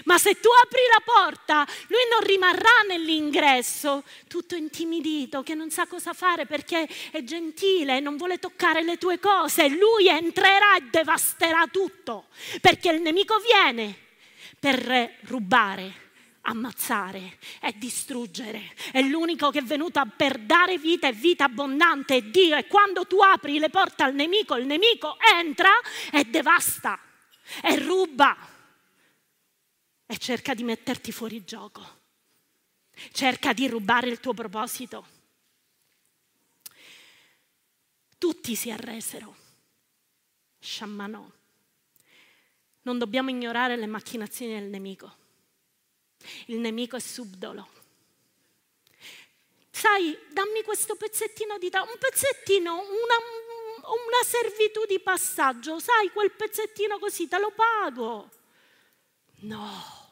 Ma 0.06 0.18
se 0.18 0.40
tu 0.40 0.50
apri 0.64 0.82
la 0.92 1.02
porta, 1.04 1.68
lui 1.88 2.02
non 2.12 2.22
rimarrà 2.22 2.84
nell'ingresso, 2.88 4.04
tutto 4.28 4.56
intimidito, 4.56 5.44
che 5.44 5.56
non 5.56 5.70
sa 5.70 5.88
cosa 5.88 6.14
fare 6.14 6.46
perché 6.46 6.88
è 7.12 7.24
gentile, 7.24 8.00
non 8.00 8.18
vuole 8.18 8.40
toccare 8.40 8.84
le 8.84 8.98
tue 8.98 9.20
cose. 9.20 9.70
Lui 9.70 10.08
entrerà 10.08 10.76
e 10.78 10.84
devasterà 10.90 11.68
tutto, 11.72 12.28
perché 12.62 12.90
il 12.90 13.02
nemico 13.02 13.38
viene 13.40 13.96
per 14.60 15.18
rubare, 15.22 16.06
ammazzare 16.42 17.38
e 17.62 17.74
distruggere. 17.78 18.74
È 18.92 19.02
l'unico 19.02 19.50
che 19.52 19.60
è 19.60 19.64
venuto 19.64 20.02
per 20.16 20.40
dare 20.40 20.78
vita 20.78 21.08
e 21.08 21.14
vita 21.14 21.46
abbondante. 21.46 22.16
E 22.16 22.30
Dio, 22.30 22.56
e 22.56 22.68
quando 22.68 23.06
tu 23.06 23.20
apri 23.20 23.60
le 23.60 23.70
porte 23.70 24.04
al 24.04 24.14
nemico, 24.14 24.56
il 24.56 24.66
nemico 24.66 25.18
entra 25.40 25.72
e 26.12 26.24
devasta 26.26 27.00
e 27.62 27.78
ruba 27.78 28.36
e 30.08 30.18
cerca 30.18 30.54
di 30.54 30.64
metterti 30.64 31.12
fuori 31.12 31.44
gioco, 31.44 31.86
cerca 33.12 33.52
di 33.54 33.68
rubare 33.68 34.08
il 34.08 34.20
tuo 34.20 34.34
proposito. 34.34 35.16
Tutti 38.18 38.56
si 38.56 38.72
arresero, 38.72 39.36
sciammanò. 40.60 41.30
Non 42.84 42.98
dobbiamo 42.98 43.30
ignorare 43.30 43.76
le 43.76 43.86
macchinazioni 43.86 44.54
del 44.54 44.70
nemico. 44.70 45.16
Il 46.46 46.58
nemico 46.58 46.96
è 46.96 47.00
subdolo. 47.00 47.76
Sai, 49.70 50.18
dammi 50.32 50.64
questo 50.64 50.96
pezzettino 50.96 51.58
di 51.60 51.70
tavola, 51.70 51.92
un 51.92 52.00
pezzettino, 52.00 52.74
una, 52.74 53.18
una 53.84 54.24
servitù 54.26 54.86
di 54.86 55.00
passaggio, 55.00 55.80
sai, 55.80 56.10
quel 56.12 56.32
pezzettino 56.32 56.98
così 56.98 57.28
te 57.28 57.38
lo 57.38 57.52
pago. 57.52 58.37
No. 59.40 60.06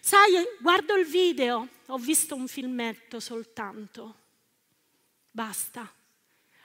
Sai, 0.00 0.32
guardo 0.60 0.94
il 0.96 1.06
video, 1.06 1.68
ho 1.86 1.98
visto 1.98 2.34
un 2.34 2.48
filmetto 2.48 3.20
soltanto. 3.20 4.16
Basta. 5.30 5.90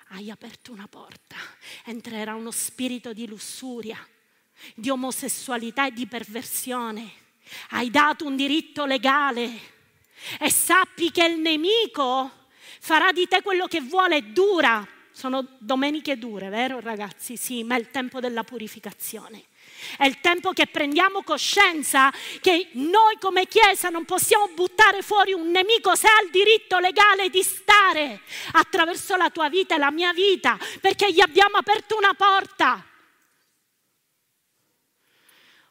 Hai 0.10 0.32
aperto 0.32 0.72
una 0.72 0.88
porta. 0.88 1.36
Entrerà 1.84 2.36
uno 2.36 2.52
spirito 2.52 3.12
di 3.12 3.28
lussuria, 3.28 3.98
di 4.74 4.90
omosessualità 4.90 5.88
e 5.88 5.92
di 5.92 6.08
perversione. 6.08 7.26
Hai 7.70 7.90
dato 7.90 8.26
un 8.26 8.36
diritto 8.36 8.86
legale 8.86 9.76
e 10.40 10.50
sappi 10.50 11.12
che 11.12 11.26
il 11.26 11.40
nemico 11.40 12.48
farà 12.80 13.12
di 13.12 13.28
te 13.28 13.42
quello 13.42 13.68
che 13.68 13.82
vuole, 13.82 14.32
dura. 14.32 14.88
Sono 15.18 15.48
domeniche 15.58 16.20
dure, 16.20 16.48
vero 16.50 16.80
ragazzi? 16.80 17.38
Sì, 17.38 17.64
ma 17.64 17.76
è 17.76 17.80
il 17.80 17.90
tempo 17.90 18.20
della 18.20 18.44
purificazione. 18.44 19.46
È 19.98 20.06
il 20.06 20.20
tempo 20.20 20.52
che 20.52 20.68
prendiamo 20.68 21.24
coscienza 21.24 22.14
che 22.40 22.70
noi 22.74 23.18
come 23.20 23.48
Chiesa 23.48 23.90
non 23.90 24.06
possiamo 24.06 24.48
buttare 24.50 25.02
fuori 25.02 25.34
un 25.34 25.50
nemico 25.50 25.96
se 25.96 26.06
ha 26.06 26.22
il 26.24 26.30
diritto 26.30 26.78
legale 26.78 27.32
di 27.32 27.42
stare 27.42 28.22
attraverso 28.52 29.16
la 29.16 29.32
tua 29.32 29.50
vita 29.50 29.74
e 29.74 29.80
la 29.80 29.90
mia 29.90 30.14
vita, 30.14 30.56
perché 30.82 31.12
gli 31.12 31.20
abbiamo 31.20 31.58
aperto 31.58 31.98
una 31.98 32.14
porta. 32.14 32.86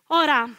Ora, 0.08 0.52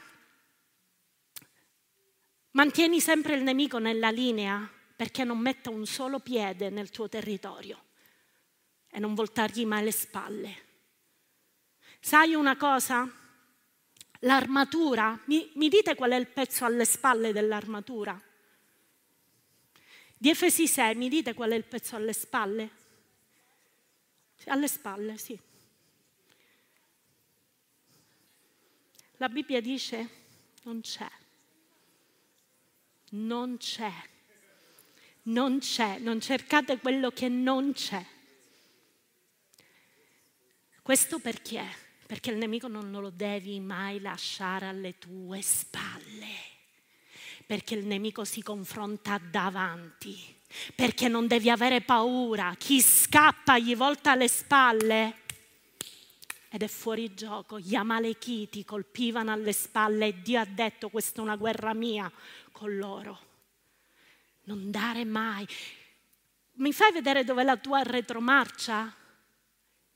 mantieni 2.52 3.02
sempre 3.02 3.36
il 3.36 3.44
nemico 3.44 3.80
nella 3.80 4.12
linea 4.12 4.66
perché 4.96 5.26
non 5.26 5.40
metta 5.40 5.72
un 5.72 5.86
solo 5.86 6.20
piede 6.20 6.70
nel 6.70 6.90
tuo 6.90 7.10
territorio 7.10 7.82
e 8.98 9.00
non 9.00 9.14
voltargli 9.14 9.64
mai 9.64 9.84
le 9.84 9.92
spalle. 9.92 10.66
Sai 12.00 12.34
una 12.34 12.58
cosa? 12.58 13.08
L'armatura, 14.22 15.22
mi, 15.26 15.52
mi 15.54 15.70
dite 15.70 15.94
qual 15.94 16.14
è 16.14 16.16
il 16.16 16.26
pezzo 16.26 16.66
alle 16.66 16.84
spalle 16.84 17.32
dell'armatura? 17.32 18.20
Di 20.18 20.30
Efesi 20.32 20.68
6, 20.68 20.96
mi 20.96 21.10
dite 21.10 21.36
qual 21.36 21.52
è 21.52 21.54
il 21.54 21.66
pezzo 21.66 21.96
alle 21.96 22.12
spalle? 22.12 22.72
Alle 24.46 24.68
spalle, 24.68 25.16
sì. 25.20 25.40
La 29.18 29.30
Bibbia 29.30 29.62
dice 29.62 30.10
non 30.64 30.82
c'è, 30.82 31.12
non 33.10 33.58
c'è, 33.58 33.94
non 35.24 35.60
c'è, 35.60 36.00
non 36.00 36.20
cercate 36.20 36.80
quello 36.80 37.12
che 37.12 37.30
non 37.30 37.74
c'è. 37.74 38.16
Questo 40.88 41.20
perché? 41.20 41.66
perché 42.06 42.32
il 42.32 42.38
nemico 42.38 42.70
non 42.70 42.90
lo 42.92 43.10
devi 43.10 43.60
mai 43.60 44.00
lasciare 44.00 44.68
alle 44.68 44.98
tue 44.98 45.42
spalle, 45.42 46.34
perché 47.46 47.76
il 47.76 47.86
nemico 47.86 48.24
si 48.24 48.42
confronta 48.42 49.18
davanti, 49.18 50.18
perché 50.74 51.10
non 51.10 51.28
devi 51.28 51.50
avere 51.50 51.82
paura, 51.82 52.56
chi 52.58 52.80
scappa 52.80 53.58
gli 53.58 53.76
volta 53.76 54.16
le 54.16 54.30
spalle 54.30 55.16
ed 56.48 56.64
è 56.64 56.68
fuori 56.70 57.14
gioco. 57.14 57.60
Gli 57.60 57.76
amalechiti 57.76 58.64
colpivano 58.64 59.34
alle 59.34 59.52
spalle 59.52 60.08
e 60.08 60.22
Dio 60.22 60.40
ha 60.40 60.46
detto 60.46 60.88
questa 60.88 61.20
è 61.20 61.24
una 61.26 61.36
guerra 61.36 61.74
mia 61.74 62.10
con 62.54 62.78
loro. 62.78 63.20
Non 64.44 64.72
dare 64.72 65.04
mai. 65.04 65.46
Mi 66.54 66.72
fai 66.72 66.94
vedere 66.94 67.26
dov'è 67.26 67.44
la 67.44 67.58
tua 67.58 67.84
retromarcia? 67.84 68.97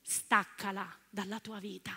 Staccala 0.02 0.88
dalla 1.10 1.40
tua 1.40 1.60
vita. 1.60 1.92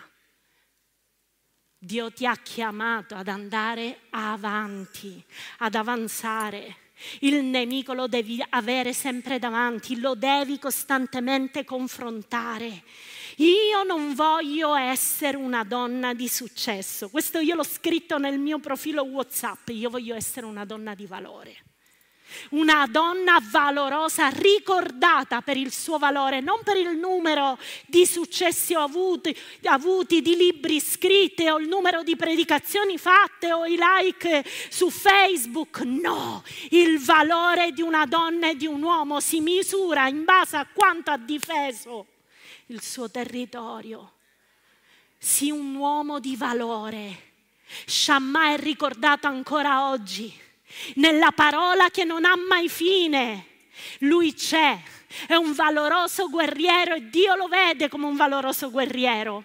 Dio 1.77 2.11
ti 2.11 2.25
ha 2.25 2.35
chiamato 2.35 3.15
ad 3.15 3.27
andare 3.27 4.01
avanti, 4.09 5.23
ad 5.59 5.75
avanzare. 5.75 6.77
Il 7.19 7.43
nemico 7.43 7.93
lo 7.93 8.07
devi 8.07 8.43
avere 8.49 8.93
sempre 8.93 9.37
davanti, 9.37 9.99
lo 9.99 10.15
devi 10.15 10.57
costantemente 10.57 11.63
confrontare. 11.63 12.83
Io 13.37 13.83
non 13.83 14.15
voglio 14.15 14.75
essere 14.75 15.37
una 15.37 15.63
donna 15.63 16.13
di 16.13 16.27
successo. 16.27 17.09
Questo 17.09 17.39
io 17.39 17.55
l'ho 17.55 17.63
scritto 17.63 18.17
nel 18.17 18.39
mio 18.39 18.59
profilo 18.59 19.03
WhatsApp. 19.03 19.69
Io 19.69 19.89
voglio 19.89 20.15
essere 20.15 20.45
una 20.45 20.65
donna 20.65 20.95
di 20.95 21.05
valore 21.05 21.74
una 22.49 22.87
donna 22.87 23.39
valorosa, 23.41 24.29
ricordata 24.29 25.41
per 25.41 25.57
il 25.57 25.71
suo 25.71 25.97
valore, 25.97 26.41
non 26.41 26.61
per 26.63 26.77
il 26.77 26.97
numero 26.97 27.57
di 27.85 28.05
successi 28.05 28.73
avuti, 28.73 29.35
avuti, 29.63 30.21
di 30.21 30.35
libri 30.35 30.79
scritti 30.79 31.47
o 31.47 31.59
il 31.59 31.67
numero 31.67 32.03
di 32.03 32.15
predicazioni 32.15 32.97
fatte 32.97 33.51
o 33.51 33.65
i 33.65 33.77
like 33.77 34.43
su 34.69 34.89
Facebook. 34.89 35.81
No, 35.81 36.43
il 36.69 36.99
valore 36.99 37.71
di 37.71 37.81
una 37.81 38.05
donna 38.05 38.49
e 38.49 38.55
di 38.55 38.65
un 38.65 38.81
uomo 38.81 39.19
si 39.19 39.39
misura 39.39 40.07
in 40.07 40.23
base 40.23 40.57
a 40.57 40.67
quanto 40.71 41.11
ha 41.11 41.17
difeso 41.17 42.07
il 42.67 42.81
suo 42.81 43.09
territorio. 43.09 44.11
Sii 45.17 45.51
un 45.51 45.75
uomo 45.75 46.19
di 46.19 46.35
valore. 46.35 47.33
Shammah 47.85 48.53
è 48.53 48.57
ricordato 48.57 49.25
ancora 49.27 49.89
oggi 49.89 50.43
nella 50.95 51.31
parola 51.31 51.89
che 51.89 52.03
non 52.03 52.25
ha 52.25 52.35
mai 52.35 52.69
fine. 52.69 53.47
Lui 53.99 54.33
c'è, 54.33 54.81
è 55.27 55.35
un 55.35 55.53
valoroso 55.53 56.29
guerriero 56.29 56.95
e 56.95 57.09
Dio 57.09 57.35
lo 57.35 57.47
vede 57.47 57.89
come 57.89 58.05
un 58.05 58.15
valoroso 58.15 58.71
guerriero. 58.71 59.43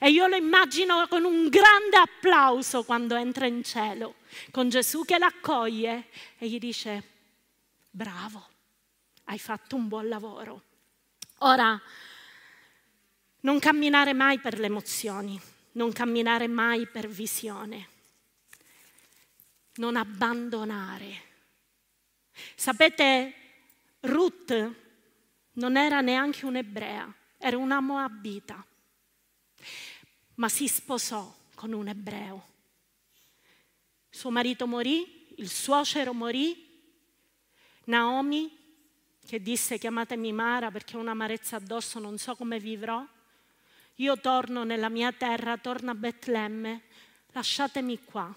E 0.00 0.10
io 0.10 0.26
lo 0.26 0.36
immagino 0.36 1.06
con 1.08 1.24
un 1.24 1.48
grande 1.48 1.96
applauso 1.96 2.82
quando 2.82 3.14
entra 3.14 3.46
in 3.46 3.62
cielo, 3.62 4.16
con 4.50 4.68
Gesù 4.68 5.04
che 5.04 5.18
l'accoglie 5.18 6.08
e 6.38 6.48
gli 6.48 6.58
dice, 6.58 7.02
bravo, 7.90 8.44
hai 9.24 9.38
fatto 9.38 9.76
un 9.76 9.86
buon 9.86 10.08
lavoro. 10.08 10.62
Ora, 11.38 11.80
non 13.40 13.58
camminare 13.60 14.14
mai 14.14 14.40
per 14.40 14.58
le 14.58 14.66
emozioni, 14.66 15.40
non 15.72 15.92
camminare 15.92 16.48
mai 16.48 16.88
per 16.88 17.06
visione 17.06 17.96
non 19.78 19.96
abbandonare. 19.96 21.22
Sapete, 22.54 23.34
Ruth 24.00 24.74
non 25.52 25.76
era 25.76 26.00
neanche 26.00 26.46
un'ebrea, 26.46 27.12
era 27.36 27.56
una 27.56 27.80
moabita, 27.80 28.64
ma 30.34 30.48
si 30.48 30.68
sposò 30.68 31.34
con 31.54 31.72
un 31.72 31.88
ebreo. 31.88 32.46
Suo 34.08 34.30
marito 34.30 34.66
morì, 34.66 35.34
il 35.36 35.50
suocero 35.50 36.12
morì, 36.12 36.66
Naomi 37.84 38.56
che 39.28 39.42
disse 39.42 39.76
chiamatemi 39.76 40.32
Mara 40.32 40.70
perché 40.70 40.96
ho 40.96 41.00
un'amarezza 41.00 41.56
addosso, 41.56 41.98
non 41.98 42.16
so 42.16 42.34
come 42.34 42.58
vivrò. 42.58 43.06
Io 43.96 44.18
torno 44.20 44.64
nella 44.64 44.88
mia 44.88 45.12
terra, 45.12 45.58
torno 45.58 45.90
a 45.90 45.94
Betlemme. 45.94 46.84
lasciatemi 47.32 48.04
qua. 48.04 48.34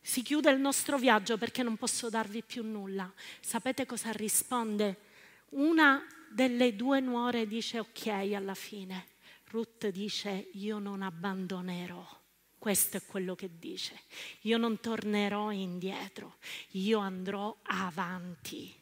Si 0.00 0.22
chiude 0.22 0.50
il 0.50 0.58
nostro 0.58 0.98
viaggio 0.98 1.36
perché 1.36 1.62
non 1.62 1.76
posso 1.76 2.08
darvi 2.08 2.42
più 2.42 2.62
nulla. 2.64 3.12
Sapete 3.40 3.86
cosa 3.86 4.10
risponde? 4.12 5.08
Una 5.50 6.04
delle 6.30 6.74
due 6.74 7.00
nuore 7.00 7.46
dice 7.46 7.78
ok 7.80 8.06
alla 8.34 8.54
fine. 8.54 9.06
Ruth 9.50 9.88
dice 9.88 10.48
io 10.52 10.78
non 10.78 11.02
abbandonerò. 11.02 12.18
Questo 12.58 12.98
è 12.98 13.02
quello 13.06 13.34
che 13.34 13.50
dice. 13.58 13.98
Io 14.42 14.58
non 14.58 14.80
tornerò 14.80 15.50
indietro, 15.50 16.36
io 16.72 16.98
andrò 16.98 17.56
avanti. 17.62 18.72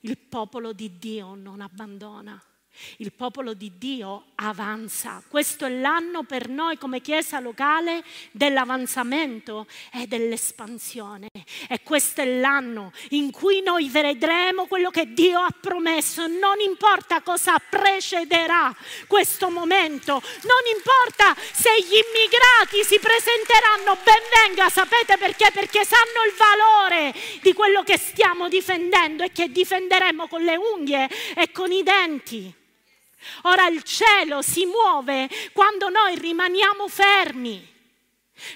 Il 0.00 0.18
popolo 0.18 0.72
di 0.72 0.98
Dio 0.98 1.34
non 1.34 1.60
abbandona. 1.60 2.40
Il 2.98 3.12
popolo 3.12 3.54
di 3.54 3.72
Dio 3.78 4.24
avanza. 4.36 5.22
Questo 5.28 5.66
è 5.66 5.70
l'anno 5.70 6.22
per 6.24 6.48
noi 6.48 6.78
come 6.78 7.00
Chiesa 7.00 7.40
locale 7.40 8.02
dell'avanzamento 8.30 9.66
e 9.92 10.06
dell'espansione. 10.06 11.28
E 11.68 11.82
questo 11.82 12.20
è 12.20 12.38
l'anno 12.38 12.92
in 13.10 13.30
cui 13.30 13.62
noi 13.62 13.88
vedremo 13.88 14.66
quello 14.66 14.90
che 14.90 15.12
Dio 15.12 15.40
ha 15.40 15.54
promesso. 15.58 16.26
Non 16.26 16.60
importa 16.60 17.20
cosa 17.22 17.58
precederà 17.58 18.74
questo 19.06 19.50
momento, 19.50 20.12
non 20.12 20.62
importa 20.74 21.34
se 21.52 21.70
gli 21.80 21.94
immigrati 21.94 22.84
si 22.84 22.98
presenteranno, 22.98 23.96
ben 24.02 24.22
venga, 24.44 24.68
sapete 24.68 25.16
perché? 25.16 25.50
Perché 25.52 25.84
sanno 25.84 26.24
il 26.26 26.34
valore 26.36 27.14
di 27.42 27.52
quello 27.52 27.82
che 27.82 27.98
stiamo 27.98 28.48
difendendo 28.48 29.22
e 29.22 29.32
che 29.32 29.50
difenderemo 29.50 30.28
con 30.28 30.42
le 30.42 30.56
unghie 30.56 31.08
e 31.34 31.50
con 31.52 31.72
i 31.72 31.82
denti. 31.82 32.64
Ora 33.42 33.66
il 33.68 33.82
cielo 33.82 34.42
si 34.42 34.64
muove 34.66 35.28
quando 35.52 35.88
noi 35.88 36.16
rimaniamo 36.16 36.88
fermi. 36.88 37.74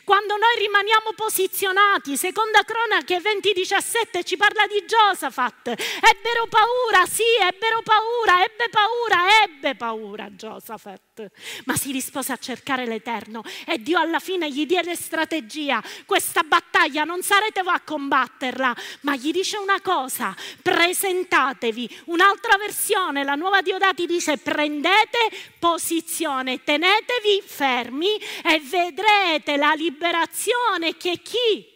Quando 0.05 0.37
noi 0.37 0.59
rimaniamo 0.59 1.13
posizionati, 1.15 2.17
seconda 2.17 2.63
cronache 2.65 3.21
20:17 3.21 4.25
ci 4.25 4.37
parla 4.37 4.67
di 4.67 4.85
Giosafat. 4.87 5.69
Ebbero 5.69 6.47
paura, 6.49 7.07
sì, 7.07 7.23
ebbero 7.41 7.83
paura, 7.83 8.45
ebbe 8.45 8.69
paura, 8.71 9.43
ebbe 9.43 9.75
paura 9.75 10.35
Giosafat 10.35 11.31
ma 11.65 11.77
si 11.77 11.93
rispose 11.93 12.33
a 12.33 12.37
cercare 12.37 12.87
l'Eterno 12.87 13.43
e 13.67 13.79
Dio 13.83 13.99
alla 13.99 14.19
fine 14.19 14.51
gli 14.51 14.67
diede 14.67 14.95
strategia. 14.95 15.83
Questa 16.07 16.43
battaglia 16.43 17.05
non 17.05 17.23
sarete 17.23 17.63
voi 17.63 17.75
a 17.75 17.81
combatterla, 17.81 18.77
ma 19.03 19.17
gli 19.17 19.31
dice 19.31 19.59
una 19.59 19.81
cosa, 19.81 20.35
presentatevi. 20.63 22.03
Un'altra 22.07 22.57
versione, 22.57 23.25
la 23.25 23.35
nuova 23.35 23.61
Diodati 23.61 24.07
dice 24.07 24.39
prendete 24.39 25.19
posizione, 25.59 26.63
tenetevi 26.63 27.43
fermi 27.45 28.17
e 28.45 28.61
vedrete 28.61 29.57
la 29.57 29.70
liberazione 29.75 30.97
che 30.97 31.21
chi 31.23 31.69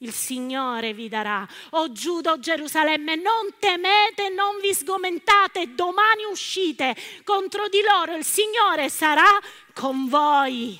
il 0.00 0.12
Signore 0.12 0.92
vi 0.92 1.08
darà. 1.08 1.46
O 1.70 1.90
Giuda 1.92 2.32
o 2.32 2.38
Gerusalemme, 2.38 3.16
non 3.16 3.54
temete, 3.58 4.28
non 4.28 4.58
vi 4.60 4.74
sgomentate, 4.74 5.74
domani 5.74 6.24
uscite 6.24 6.94
contro 7.24 7.68
di 7.68 7.80
loro, 7.82 8.14
il 8.14 8.24
Signore 8.24 8.88
sarà 8.88 9.40
con 9.72 10.08
voi. 10.08 10.78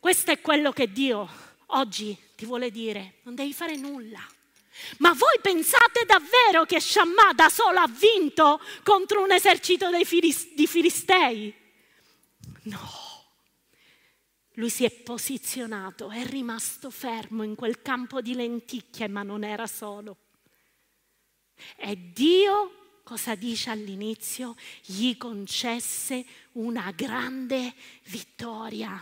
Questo 0.00 0.30
è 0.30 0.40
quello 0.40 0.72
che 0.72 0.90
Dio 0.92 1.28
oggi 1.66 2.16
ti 2.36 2.44
vuole 2.44 2.70
dire, 2.70 3.14
non 3.22 3.34
devi 3.34 3.52
fare 3.52 3.76
nulla. 3.76 4.26
Ma 4.98 5.12
voi 5.12 5.38
pensate 5.42 6.04
davvero 6.06 6.64
che 6.64 6.80
Shammah 6.80 7.32
da 7.34 7.48
solo 7.48 7.80
ha 7.80 7.88
vinto 7.88 8.60
contro 8.84 9.22
un 9.22 9.32
esercito 9.32 9.90
di 9.90 10.04
Filistei? 10.66 11.52
No. 12.62 13.07
Lui 14.58 14.70
si 14.70 14.84
è 14.84 14.90
posizionato, 14.90 16.10
è 16.10 16.24
rimasto 16.24 16.90
fermo 16.90 17.44
in 17.44 17.54
quel 17.54 17.80
campo 17.80 18.20
di 18.20 18.34
lenticchie, 18.34 19.06
ma 19.06 19.22
non 19.22 19.44
era 19.44 19.68
solo. 19.68 20.16
E 21.76 22.12
Dio, 22.12 23.00
cosa 23.04 23.36
dice 23.36 23.70
all'inizio? 23.70 24.56
Gli 24.84 25.16
concesse 25.16 26.24
una 26.52 26.90
grande 26.90 27.72
vittoria. 28.06 29.00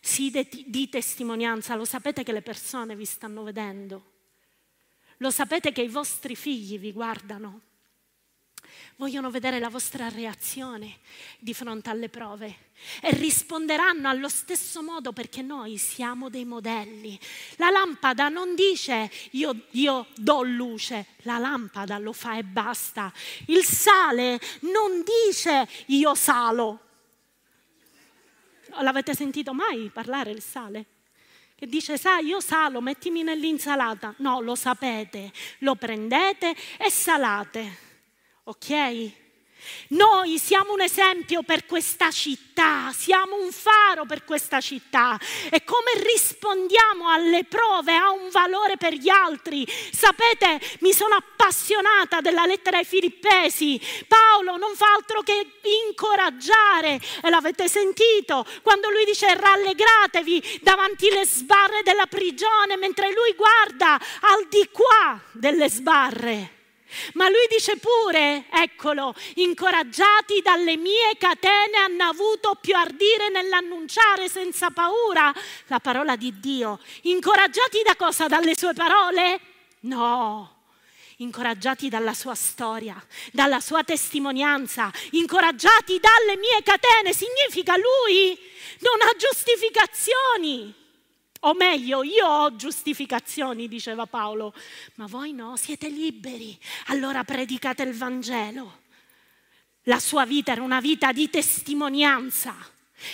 Sì, 0.00 0.30
di 0.66 0.88
testimonianza, 0.88 1.74
lo 1.74 1.84
sapete 1.84 2.22
che 2.22 2.32
le 2.32 2.42
persone 2.42 2.96
vi 2.96 3.04
stanno 3.04 3.42
vedendo, 3.42 4.12
lo 5.18 5.30
sapete 5.30 5.72
che 5.72 5.82
i 5.82 5.88
vostri 5.88 6.34
figli 6.34 6.78
vi 6.78 6.92
guardano 6.92 7.60
vogliono 8.96 9.30
vedere 9.30 9.58
la 9.58 9.68
vostra 9.68 10.08
reazione 10.08 10.98
di 11.38 11.52
fronte 11.52 11.90
alle 11.90 12.08
prove 12.08 12.64
e 13.02 13.10
risponderanno 13.12 14.08
allo 14.08 14.28
stesso 14.28 14.82
modo 14.82 15.12
perché 15.12 15.42
noi 15.42 15.76
siamo 15.76 16.30
dei 16.30 16.44
modelli. 16.44 17.18
La 17.56 17.70
lampada 17.70 18.28
non 18.28 18.54
dice 18.54 19.10
io, 19.32 19.66
io 19.72 20.06
do 20.16 20.42
luce, 20.42 21.06
la 21.22 21.38
lampada 21.38 21.98
lo 21.98 22.12
fa 22.12 22.38
e 22.38 22.42
basta. 22.42 23.12
Il 23.46 23.64
sale 23.64 24.40
non 24.60 25.04
dice 25.04 25.68
io 25.86 26.14
salo. 26.14 26.80
L'avete 28.80 29.14
sentito 29.14 29.52
mai 29.52 29.90
parlare 29.92 30.30
il 30.30 30.42
sale? 30.42 30.86
che 31.56 31.66
dice, 31.66 31.96
sai, 31.96 32.26
io 32.26 32.38
salo, 32.38 32.82
mettimi 32.82 33.22
nell'insalata. 33.22 34.12
No, 34.18 34.42
lo 34.42 34.54
sapete, 34.54 35.32
lo 35.60 35.74
prendete 35.74 36.54
e 36.76 36.90
salate 36.90 37.85
ok? 38.48 39.24
Noi 39.88 40.38
siamo 40.38 40.72
un 40.72 40.80
esempio 40.80 41.42
per 41.42 41.66
questa 41.66 42.10
città, 42.12 42.92
siamo 42.96 43.36
un 43.36 43.50
faro 43.50 44.04
per 44.04 44.24
questa 44.24 44.60
città 44.60 45.18
e 45.50 45.64
come 45.64 45.92
rispondiamo 45.96 47.08
alle 47.08 47.44
prove 47.44 47.94
ha 47.94 48.10
un 48.10 48.28
valore 48.30 48.76
per 48.76 48.92
gli 48.92 49.08
altri. 49.08 49.66
Sapete, 49.66 50.60
mi 50.80 50.92
sono 50.92 51.16
appassionata 51.16 52.20
della 52.20 52.46
lettera 52.46 52.78
ai 52.78 52.84
Filippesi. 52.84 53.80
Paolo 54.06 54.56
non 54.56 54.74
fa 54.76 54.92
altro 54.92 55.22
che 55.22 55.58
incoraggiare 55.88 57.00
e 57.22 57.28
l'avete 57.28 57.68
sentito 57.68 58.46
quando 58.62 58.90
lui 58.90 59.04
dice 59.04 59.34
rallegratevi 59.34 60.60
davanti 60.62 61.08
alle 61.08 61.26
sbarre 61.26 61.82
della 61.82 62.06
prigione 62.06 62.76
mentre 62.76 63.12
lui 63.12 63.34
guarda 63.34 63.94
al 64.20 64.46
di 64.48 64.68
qua 64.70 65.20
delle 65.32 65.68
sbarre. 65.68 66.55
Ma 67.14 67.28
lui 67.28 67.46
dice 67.48 67.76
pure, 67.76 68.46
eccolo, 68.50 69.14
incoraggiati 69.34 70.40
dalle 70.42 70.76
mie 70.76 71.16
catene 71.18 71.78
hanno 71.78 72.04
avuto 72.04 72.56
più 72.60 72.74
ardire 72.74 73.28
nell'annunciare 73.28 74.28
senza 74.28 74.70
paura 74.70 75.32
la 75.66 75.78
parola 75.80 76.16
di 76.16 76.38
Dio. 76.40 76.78
Incoraggiati 77.02 77.82
da 77.82 77.96
cosa? 77.96 78.26
Dalle 78.26 78.56
sue 78.56 78.72
parole? 78.74 79.40
No. 79.80 80.54
Incoraggiati 81.18 81.88
dalla 81.88 82.12
sua 82.12 82.34
storia, 82.34 83.02
dalla 83.32 83.60
sua 83.60 83.82
testimonianza, 83.84 84.90
incoraggiati 85.12 85.98
dalle 85.98 86.36
mie 86.36 86.62
catene, 86.62 87.14
significa 87.14 87.74
lui 87.76 88.38
non 88.80 89.00
ha 89.00 89.16
giustificazioni. 89.16 90.84
O 91.46 91.54
meglio, 91.54 92.02
io 92.02 92.26
ho 92.26 92.56
giustificazioni, 92.56 93.68
diceva 93.68 94.06
Paolo, 94.06 94.52
ma 94.96 95.06
voi 95.06 95.32
no, 95.32 95.56
siete 95.56 95.88
liberi. 95.88 96.58
Allora 96.86 97.22
predicate 97.22 97.84
il 97.84 97.96
Vangelo. 97.96 98.82
La 99.82 100.00
sua 100.00 100.26
vita 100.26 100.50
era 100.50 100.62
una 100.62 100.80
vita 100.80 101.12
di 101.12 101.30
testimonianza. 101.30 102.56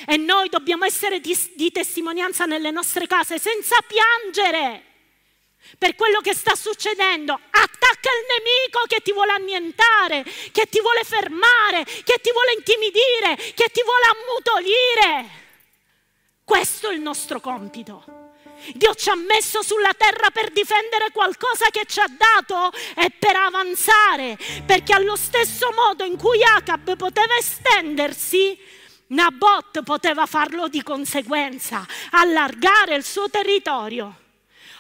E 0.07 0.17
noi 0.17 0.49
dobbiamo 0.49 0.87
essere 0.87 1.21
di, 1.21 1.37
di 1.55 1.71
testimonianza 1.71 2.47
nelle 2.47 2.71
nostre 2.71 3.07
case 3.07 3.39
senza 3.39 3.77
piangere 3.87 4.85
per 5.77 5.95
quello 5.95 6.21
che 6.21 6.35
sta 6.35 6.55
succedendo. 6.55 7.35
Attacca 7.35 8.09
il 8.09 8.27
nemico 8.31 8.87
che 8.87 9.01
ti 9.03 9.13
vuole 9.13 9.33
annientare, 9.33 10.25
che 10.53 10.67
ti 10.71 10.81
vuole 10.81 11.05
fermare, 11.05 11.85
che 11.85 12.19
ti 12.23 12.33
vuole 12.33 12.55
intimidire, 12.57 13.37
che 13.53 13.69
ti 13.71 13.83
vuole 13.83 14.05
ammutolire. 14.07 15.41
Questo 16.45 16.89
è 16.89 16.95
il 16.95 17.01
nostro 17.03 17.39
compito. 17.39 18.22
Dio 18.75 18.95
ci 18.95 19.11
ha 19.11 19.15
messo 19.15 19.63
sulla 19.63 19.93
terra 19.97 20.31
per 20.31 20.51
difendere 20.51 21.11
qualcosa 21.13 21.69
che 21.71 21.85
ci 21.87 22.01
ha 22.01 22.07
dato 22.09 22.73
e 22.97 23.11
per 23.11 23.37
avanzare, 23.37 24.39
perché 24.65 24.93
allo 24.93 25.17
stesso 25.17 25.71
modo 25.75 26.05
in 26.05 26.17
cui 26.17 26.43
Acab 26.43 26.97
poteva 26.97 27.37
estendersi, 27.37 28.59
Nabot 29.09 29.83
poteva 29.83 30.27
farlo 30.27 30.69
di 30.69 30.83
conseguenza, 30.83 31.87
allargare 32.11 32.95
il 32.95 33.05
suo 33.05 33.29
territorio. 33.29 34.19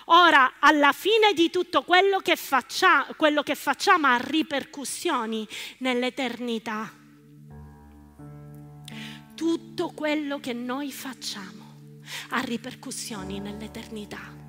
Ora, 0.06 0.54
alla 0.58 0.92
fine 0.92 1.32
di 1.32 1.50
tutto 1.50 1.82
quello 1.82 2.18
che, 2.18 2.36
faccia, 2.36 3.06
quello 3.16 3.42
che 3.42 3.54
facciamo 3.54 4.08
ha 4.08 4.16
ripercussioni 4.16 5.46
nell'eternità. 5.78 6.92
Tutto 9.34 9.92
quello 9.94 10.38
che 10.40 10.52
noi 10.52 10.92
facciamo 10.92 11.61
ha 12.30 12.40
ripercussioni 12.40 13.40
nell'eternità. 13.40 14.40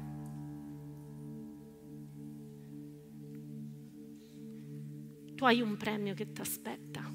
Tu 5.36 5.45
hai 5.45 5.61
un 5.61 5.76
premio 5.78 6.14
che 6.14 6.32
ti 6.32 6.41
aspetta. 6.41 7.14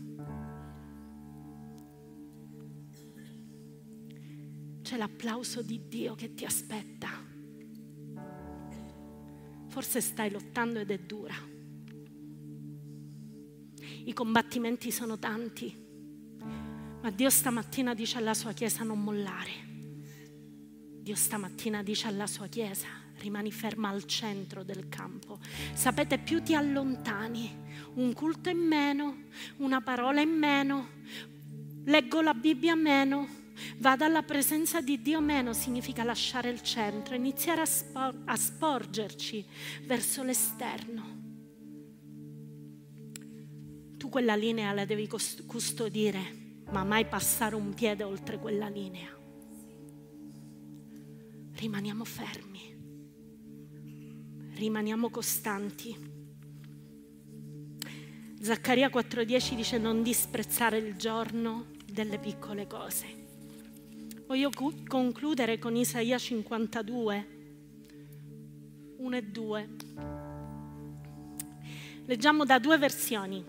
c'è 4.89 4.97
l'applauso 4.97 5.61
di 5.61 5.87
Dio 5.87 6.15
che 6.15 6.33
ti 6.33 6.47
aspetta. 6.47 7.11
Forse 9.67 10.01
stai 10.01 10.31
lottando 10.31 10.79
ed 10.79 10.91
è 10.91 10.99
dura. 10.99 11.35
I 14.05 14.13
combattimenti 14.15 14.91
sono 14.91 15.19
tanti, 15.19 15.77
ma 17.03 17.11
Dio 17.11 17.29
stamattina 17.29 17.93
dice 17.93 18.17
alla 18.17 18.33
sua 18.33 18.55
Chiesa 18.55 18.83
non 18.83 19.05
mollare. 19.05 19.68
Dio 21.09 21.17
stamattina 21.17 21.83
dice 21.83 22.07
alla 22.07 22.27
sua 22.27 22.49
Chiesa 22.49 22.87
rimani 23.21 23.51
ferma 23.51 23.89
al 23.89 24.05
centro 24.05 24.63
del 24.63 24.91
campo. 24.91 25.39
Sapete, 25.73 26.19
più 26.19 26.43
ti 26.43 26.55
allontani, 26.55 27.51
un 27.95 28.13
culto 28.13 28.51
in 28.51 28.59
meno, 28.59 29.23
una 29.57 29.81
parola 29.81 30.21
in 30.21 30.29
meno, 30.29 30.89
leggo 31.87 32.21
la 32.21 32.35
Bibbia 32.35 32.75
meno, 32.75 33.27
vado 33.79 34.05
alla 34.05 34.23
presenza 34.23 34.83
di 34.83 35.01
Dio 35.01 35.23
meno, 35.23 35.55
significa 35.55 36.05
lasciare 36.05 36.51
il 36.51 36.61
centro, 36.61 37.15
iniziare 37.15 37.63
a, 37.63 37.67
spor- 37.67 38.25
a 38.27 38.37
sporgerci 38.37 39.47
verso 39.87 40.23
l'esterno. 40.23 41.17
Tu 43.97 44.11
quella 44.11 44.37
linea 44.37 44.73
la 44.73 44.85
devi 44.85 45.09
custodire, 45.09 46.65
ma 46.71 46.85
mai 46.85 47.07
passare 47.07 47.55
un 47.55 47.73
piede 47.73 48.05
oltre 48.05 48.39
quella 48.39 48.69
linea. 48.69 49.17
Rimaniamo 51.59 52.05
fermi, 52.05 52.73
rimaniamo 54.55 55.11
costanti. 55.11 55.93
Zaccaria 58.41 58.89
4:10 58.89 59.57
dice 59.57 59.77
non 59.77 60.05
disprezzare 60.05 60.79
il 60.79 60.95
giorno 60.95 61.67
delle 61.85 62.21
piccole 62.21 62.69
cose. 62.69 63.07
Voglio 64.29 64.51
concludere 64.87 65.59
con 65.59 65.75
Isaia 65.75 66.17
52, 66.17 67.27
1 68.99 69.17
e 69.17 69.23
2. 69.25 69.69
Leggiamo 72.05 72.45
da 72.45 72.61
due 72.61 72.79
versioni, 72.79 73.45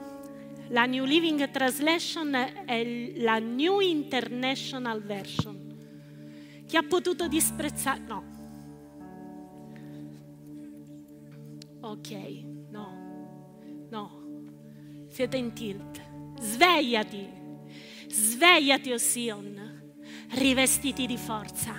la 0.70 0.88
New 0.88 1.06
Living 1.06 1.52
Translation 1.52 2.34
e 2.66 3.14
la 3.18 3.38
New 3.38 3.82
International 3.82 5.00
Version. 5.04 5.69
Chi 6.70 6.78
ha 6.78 6.84
potuto 6.84 7.28
disprezzare? 7.28 8.00
No. 8.02 8.24
Ok, 11.80 12.12
no, 12.70 13.88
no, 13.90 15.08
siete 15.10 15.38
in 15.38 15.52
tilt. 15.54 16.00
Svegliati, 16.40 17.28
svegliati, 18.08 18.92
o 18.92 19.00
Sion 19.00 19.94
rivestiti 20.36 21.08
di 21.08 21.18
forza. 21.18 21.74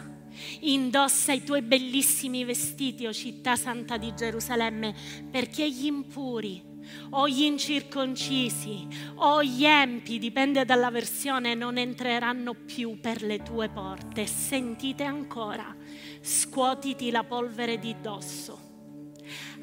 Indossa 0.62 1.34
i 1.34 1.44
tuoi 1.44 1.62
bellissimi 1.62 2.42
vestiti, 2.42 3.06
o 3.06 3.12
città 3.12 3.54
santa 3.54 3.96
di 3.96 4.12
Gerusalemme, 4.12 4.92
perché 5.30 5.70
gli 5.70 5.84
impuri 5.84 6.69
o 7.10 7.28
gli 7.28 7.42
incirconcisi 7.42 8.86
o 9.16 9.42
gli 9.42 9.64
empi, 9.64 10.18
dipende 10.18 10.64
dalla 10.64 10.90
versione, 10.90 11.54
non 11.54 11.78
entreranno 11.78 12.54
più 12.54 13.00
per 13.00 13.22
le 13.22 13.42
tue 13.42 13.68
porte. 13.68 14.26
Sentite 14.26 15.04
ancora, 15.04 15.74
scuotiti 16.20 17.10
la 17.10 17.24
polvere 17.24 17.78
di 17.78 17.96
dosso. 18.00 18.68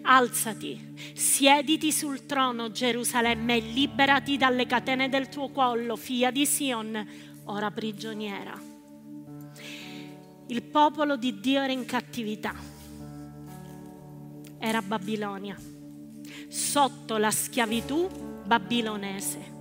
Alzati, 0.04 0.94
siediti 1.14 1.92
sul 1.92 2.26
trono 2.26 2.72
Gerusalemme 2.72 3.56
e 3.56 3.60
liberati 3.60 4.38
dalle 4.38 4.66
catene 4.66 5.10
del 5.10 5.28
tuo 5.28 5.50
collo, 5.50 5.96
figlia 5.96 6.32
di 6.32 6.46
Sion, 6.46 7.06
ora 7.46 7.72
prigioniera 7.72 8.76
il 10.50 10.64
popolo 10.64 11.18
di 11.18 11.42
Dio 11.42 11.62
era 11.62 11.74
in 11.74 11.86
cattività, 11.86 12.56
era 14.60 14.82
Babilonia, 14.82 15.58
sotto 16.48 17.18
la 17.18 17.32
schiavitù 17.32 18.08
babilonese. 18.46 19.56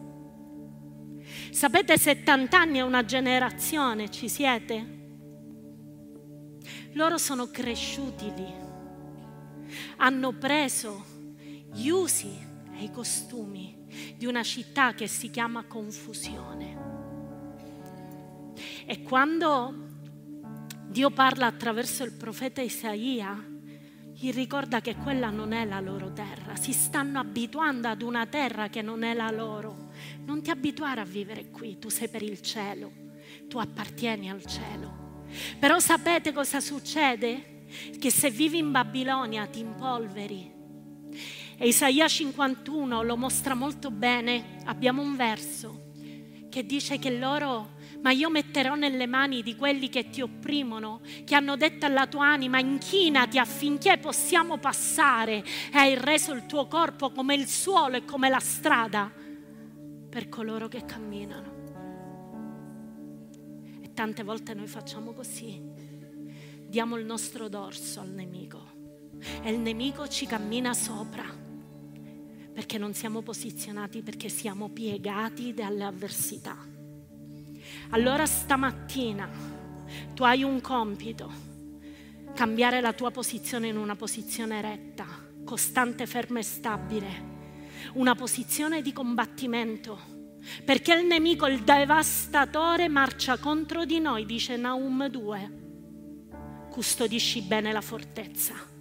Sapete, 1.50 1.98
70 1.98 2.58
anni 2.58 2.78
è 2.78 2.82
una 2.82 3.04
generazione, 3.04 4.10
ci 4.10 4.28
siete? 4.28 4.94
Loro 6.92 7.18
sono 7.18 7.48
cresciuti 7.50 8.32
lì, 8.34 8.54
hanno 9.96 10.32
preso 10.32 11.04
gli 11.72 11.88
usi 11.88 12.30
e 12.72 12.84
i 12.84 12.90
costumi 12.90 13.84
di 14.16 14.26
una 14.26 14.42
città 14.42 14.94
che 14.94 15.06
si 15.06 15.30
chiama 15.30 15.64
confusione. 15.64 16.84
E 18.86 19.02
quando 19.02 19.84
Dio 20.88 21.10
parla 21.10 21.46
attraverso 21.46 22.04
il 22.04 22.12
profeta 22.12 22.62
Isaia, 22.62 23.55
gli 24.18 24.32
ricorda 24.32 24.80
che 24.80 24.96
quella 24.96 25.28
non 25.28 25.52
è 25.52 25.66
la 25.66 25.78
loro 25.78 26.10
terra, 26.10 26.56
si 26.56 26.72
stanno 26.72 27.18
abituando 27.18 27.88
ad 27.88 28.00
una 28.00 28.24
terra 28.24 28.70
che 28.70 28.80
non 28.80 29.02
è 29.02 29.12
la 29.12 29.30
loro. 29.30 29.90
Non 30.24 30.40
ti 30.40 30.48
abituare 30.48 31.02
a 31.02 31.04
vivere 31.04 31.50
qui, 31.50 31.78
tu 31.78 31.90
sei 31.90 32.08
per 32.08 32.22
il 32.22 32.40
cielo, 32.40 32.90
tu 33.46 33.58
appartieni 33.58 34.30
al 34.30 34.42
cielo. 34.46 35.24
Però 35.58 35.78
sapete 35.78 36.32
cosa 36.32 36.60
succede? 36.60 37.64
Che 37.98 38.10
se 38.10 38.30
vivi 38.30 38.56
in 38.56 38.70
Babilonia 38.70 39.44
ti 39.48 39.58
impolveri. 39.58 40.50
E 41.58 41.68
Isaia 41.68 42.08
51 42.08 43.02
lo 43.02 43.16
mostra 43.18 43.52
molto 43.52 43.90
bene, 43.90 44.60
abbiamo 44.64 45.02
un 45.02 45.14
verso 45.14 45.84
che 46.48 46.64
dice 46.64 46.98
che 46.98 47.10
loro 47.10 47.74
ma 48.06 48.12
io 48.12 48.30
metterò 48.30 48.76
nelle 48.76 49.08
mani 49.08 49.42
di 49.42 49.56
quelli 49.56 49.88
che 49.88 50.10
ti 50.10 50.20
opprimono, 50.20 51.00
che 51.24 51.34
hanno 51.34 51.56
detto 51.56 51.86
alla 51.86 52.06
tua 52.06 52.26
anima, 52.28 52.60
inchinati 52.60 53.36
affinché 53.36 53.98
possiamo 53.98 54.58
passare 54.58 55.38
e 55.72 55.76
hai 55.76 55.96
reso 55.96 56.32
il 56.32 56.46
tuo 56.46 56.68
corpo 56.68 57.10
come 57.10 57.34
il 57.34 57.48
suolo 57.48 57.96
e 57.96 58.04
come 58.04 58.28
la 58.28 58.38
strada 58.38 59.12
per 60.08 60.28
coloro 60.28 60.68
che 60.68 60.84
camminano. 60.84 61.54
E 63.80 63.92
tante 63.92 64.22
volte 64.22 64.54
noi 64.54 64.68
facciamo 64.68 65.12
così, 65.12 65.60
diamo 66.64 66.94
il 66.98 67.04
nostro 67.04 67.48
dorso 67.48 67.98
al 67.98 68.10
nemico 68.10 68.70
e 69.42 69.50
il 69.50 69.58
nemico 69.58 70.06
ci 70.06 70.26
cammina 70.26 70.74
sopra 70.74 71.24
perché 72.52 72.78
non 72.78 72.94
siamo 72.94 73.20
posizionati, 73.22 74.02
perché 74.02 74.28
siamo 74.28 74.68
piegati 74.68 75.52
dalle 75.52 75.82
avversità. 75.82 76.75
Allora 77.90 78.26
stamattina 78.26 79.28
tu 80.14 80.24
hai 80.24 80.42
un 80.42 80.60
compito, 80.60 81.30
cambiare 82.34 82.80
la 82.80 82.92
tua 82.92 83.10
posizione 83.10 83.68
in 83.68 83.76
una 83.76 83.96
posizione 83.96 84.60
retta, 84.60 85.06
costante, 85.44 86.06
ferma 86.06 86.38
e 86.38 86.42
stabile, 86.42 87.34
una 87.94 88.14
posizione 88.14 88.82
di 88.82 88.92
combattimento. 88.92 90.14
Perché 90.64 90.94
il 90.94 91.06
nemico, 91.06 91.46
il 91.46 91.62
devastatore, 91.62 92.88
marcia 92.88 93.36
contro 93.38 93.84
di 93.84 93.98
noi, 93.98 94.26
dice 94.26 94.56
Naum 94.56 95.06
2. 95.08 95.64
Custodisci 96.70 97.42
bene 97.42 97.72
la 97.72 97.80
fortezza 97.80 98.74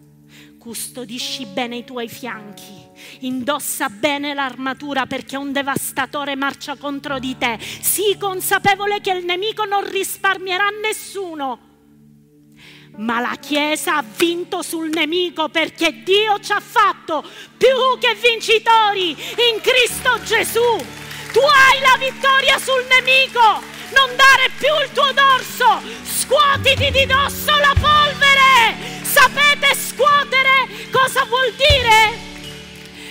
custodisci 0.65 1.45
bene 1.45 1.75
i 1.75 1.83
tuoi 1.83 2.09
fianchi, 2.09 2.73
indossa 3.19 3.87
bene 3.87 4.33
l'armatura 4.33 5.05
perché 5.05 5.37
un 5.37 5.51
devastatore 5.51 6.35
marcia 6.35 6.75
contro 6.75 7.19
di 7.19 7.37
te. 7.37 7.59
Sii 7.59 8.17
consapevole 8.17 8.99
che 8.99 9.11
il 9.11 9.25
nemico 9.25 9.65
non 9.65 9.87
risparmierà 9.87 10.69
nessuno. 10.81 11.59
Ma 12.97 13.19
la 13.19 13.35
Chiesa 13.39 13.97
ha 13.97 14.03
vinto 14.17 14.63
sul 14.63 14.89
nemico 14.89 15.49
perché 15.49 16.01
Dio 16.01 16.39
ci 16.39 16.51
ha 16.51 16.59
fatto 16.59 17.23
più 17.57 17.99
che 17.99 18.15
vincitori 18.15 19.11
in 19.11 19.61
Cristo 19.61 20.19
Gesù. 20.23 20.83
Tu 21.31 21.39
hai 21.41 21.79
la 21.81 21.95
vittoria 21.99 22.57
sul 22.57 22.83
nemico. 22.89 23.61
Non 23.93 24.15
dare 24.15 24.49
più 24.57 24.73
il 24.83 24.91
tuo 24.93 25.11
dorso. 25.13 25.79
Scuotiti 26.03 26.89
di 26.89 27.05
dosso 27.05 27.51
la 27.51 27.75
polvere 27.79 29.04
Sapete 29.15 29.73
scuotere 29.75 30.67
cosa 30.91 31.23
vuol 31.23 31.49
dire? 31.55 32.19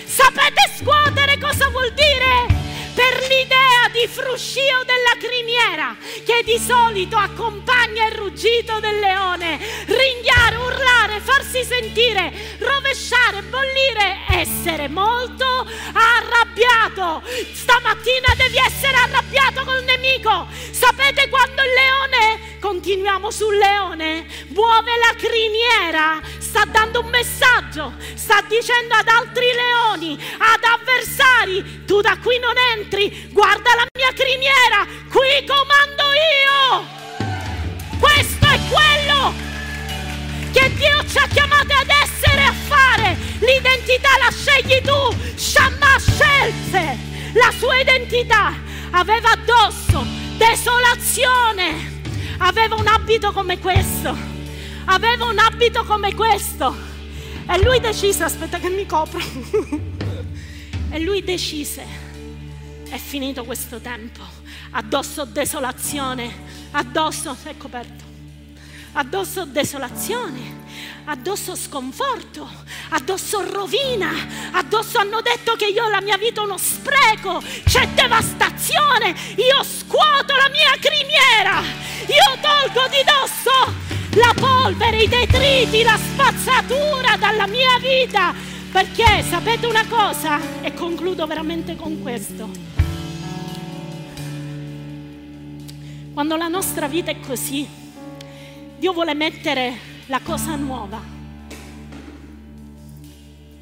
Sapete 0.05 0.71
scuotere 0.77 1.39
cosa 1.39 1.67
vuol 1.69 1.91
dire? 1.93 2.45
Per 2.93 3.27
l'idea 3.27 3.89
di 3.91 4.07
fruscio 4.07 4.83
della 4.85 5.17
criniera 5.17 5.97
che 6.23 6.43
di 6.45 6.59
solito 6.59 7.17
accompagna 7.17 8.05
il 8.05 8.13
ruggito 8.13 8.79
del 8.79 8.99
leone, 8.99 9.57
ringhiare, 9.87 10.57
urlare, 10.57 11.19
farsi 11.21 11.63
sentire, 11.63 12.31
rovesciare, 12.59 13.41
bollire, 13.41 14.25
essere 14.29 14.87
molto 14.87 15.67
arrabbiato. 15.91 17.23
Stamattina 17.51 18.31
devi 18.37 18.57
essere 18.57 18.95
arrabbiato 18.95 19.24
arrabbiato 19.35 19.63
col 19.65 19.83
nemico. 19.83 20.47
Sapete 20.71 21.27
quando 21.29 21.61
il 21.61 21.73
leone, 21.73 22.59
continuiamo 22.59 23.29
sul 23.29 23.57
leone, 23.57 24.25
muove 24.47 24.91
la 24.97 25.13
criniera, 25.17 26.21
sta 26.39 26.63
dando 26.65 27.01
un 27.01 27.09
messaggio, 27.09 27.93
sta 28.13 28.41
dicendo 28.47 28.95
ad 28.95 29.07
altri 29.07 29.45
leoni, 29.51 30.17
ad 30.37 30.63
avversari, 30.63 31.83
tu 31.85 32.01
da 32.01 32.17
qui 32.21 32.39
non 32.39 32.55
entri, 32.77 33.29
guarda 33.31 33.75
la 33.75 33.85
mia 33.97 34.13
criniera, 34.13 34.85
qui 35.09 35.45
comando 35.45 36.03
io. 36.13 36.93
Questo 37.99 38.45
è 38.45 38.59
quello 38.69 39.33
che 40.51 40.73
Dio 40.75 41.05
ci 41.07 41.17
ha 41.17 41.27
chiamato 41.27 41.73
ad 41.73 41.89
essere 41.89 42.43
a 42.43 42.53
fare. 42.53 43.17
L'identità 43.39 44.09
la 44.17 44.31
scegli 44.31 44.81
tu, 44.81 45.35
Shamma 45.35 45.97
scelse 45.99 46.97
la 47.33 47.51
sua 47.57 47.77
identità 47.79 48.65
aveva 48.95 49.31
addosso 49.31 50.05
desolazione, 50.37 52.01
aveva 52.37 52.75
un 52.75 52.87
abito 52.87 53.33
come 53.33 53.59
questo, 53.59 54.15
aveva 54.85 55.25
un 55.25 55.37
abito 55.37 55.83
come 55.83 56.13
questo. 56.15 56.93
E 57.47 57.61
lui 57.61 57.79
decise, 57.79 58.23
aspetta 58.23 58.57
che 58.57 58.69
mi 58.69 58.85
copro, 58.85 59.19
e 60.89 60.99
lui 60.99 61.23
decise, 61.23 61.85
è 62.89 62.97
finito 62.97 63.43
questo 63.43 63.79
tempo, 63.79 64.21
addosso 64.71 65.25
desolazione, 65.25 66.33
addosso, 66.71 67.35
è 67.43 67.55
coperto, 67.57 68.03
addosso 68.93 69.45
desolazione, 69.45 70.63
addosso 71.05 71.55
sconforto, 71.55 72.49
addosso 72.89 73.41
rovina, 73.49 74.11
addosso 74.51 74.97
hanno 74.97 75.21
detto 75.21 75.55
che 75.55 75.65
io 75.65 75.87
la 75.87 76.01
mia 76.01 76.17
vita 76.17 76.41
è 76.41 76.43
uno 76.43 76.57
spreco, 76.57 77.41
c'è 77.65 77.87
devastazione, 77.89 79.15
io 79.35 79.63
scuoto 79.63 80.35
la 80.35 80.49
mia 80.49 80.75
criniera, 80.79 81.61
io 81.61 82.39
tolgo 82.41 82.87
di 82.87 83.03
dosso 83.03 83.83
la 84.15 84.33
polvere, 84.33 85.03
i 85.03 85.07
detriti, 85.07 85.83
la 85.83 85.97
spazzatura 85.97 87.17
dalla 87.17 87.47
mia 87.47 87.77
vita, 87.79 88.33
perché 88.71 89.23
sapete 89.23 89.67
una 89.67 89.85
cosa, 89.87 90.39
e 90.61 90.73
concludo 90.73 91.25
veramente 91.27 91.75
con 91.75 92.01
questo, 92.01 92.49
quando 96.13 96.37
la 96.37 96.47
nostra 96.47 96.87
vita 96.87 97.11
è 97.11 97.19
così, 97.19 97.67
Dio 98.77 98.93
vuole 98.93 99.13
mettere 99.13 99.94
la 100.07 100.19
cosa 100.21 100.55
nuova. 100.55 101.01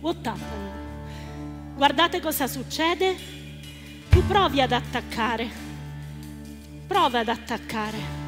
What 0.02 0.26
happened? 0.26 0.82
Guardate 1.76 2.20
cosa 2.20 2.48
succede. 2.48 3.16
Tu 4.10 4.26
provi 4.26 4.62
ad 4.62 4.74
attaccare. 4.74 5.50
Prova 6.86 7.20
ad 7.20 7.30
attaccare. 7.30 8.22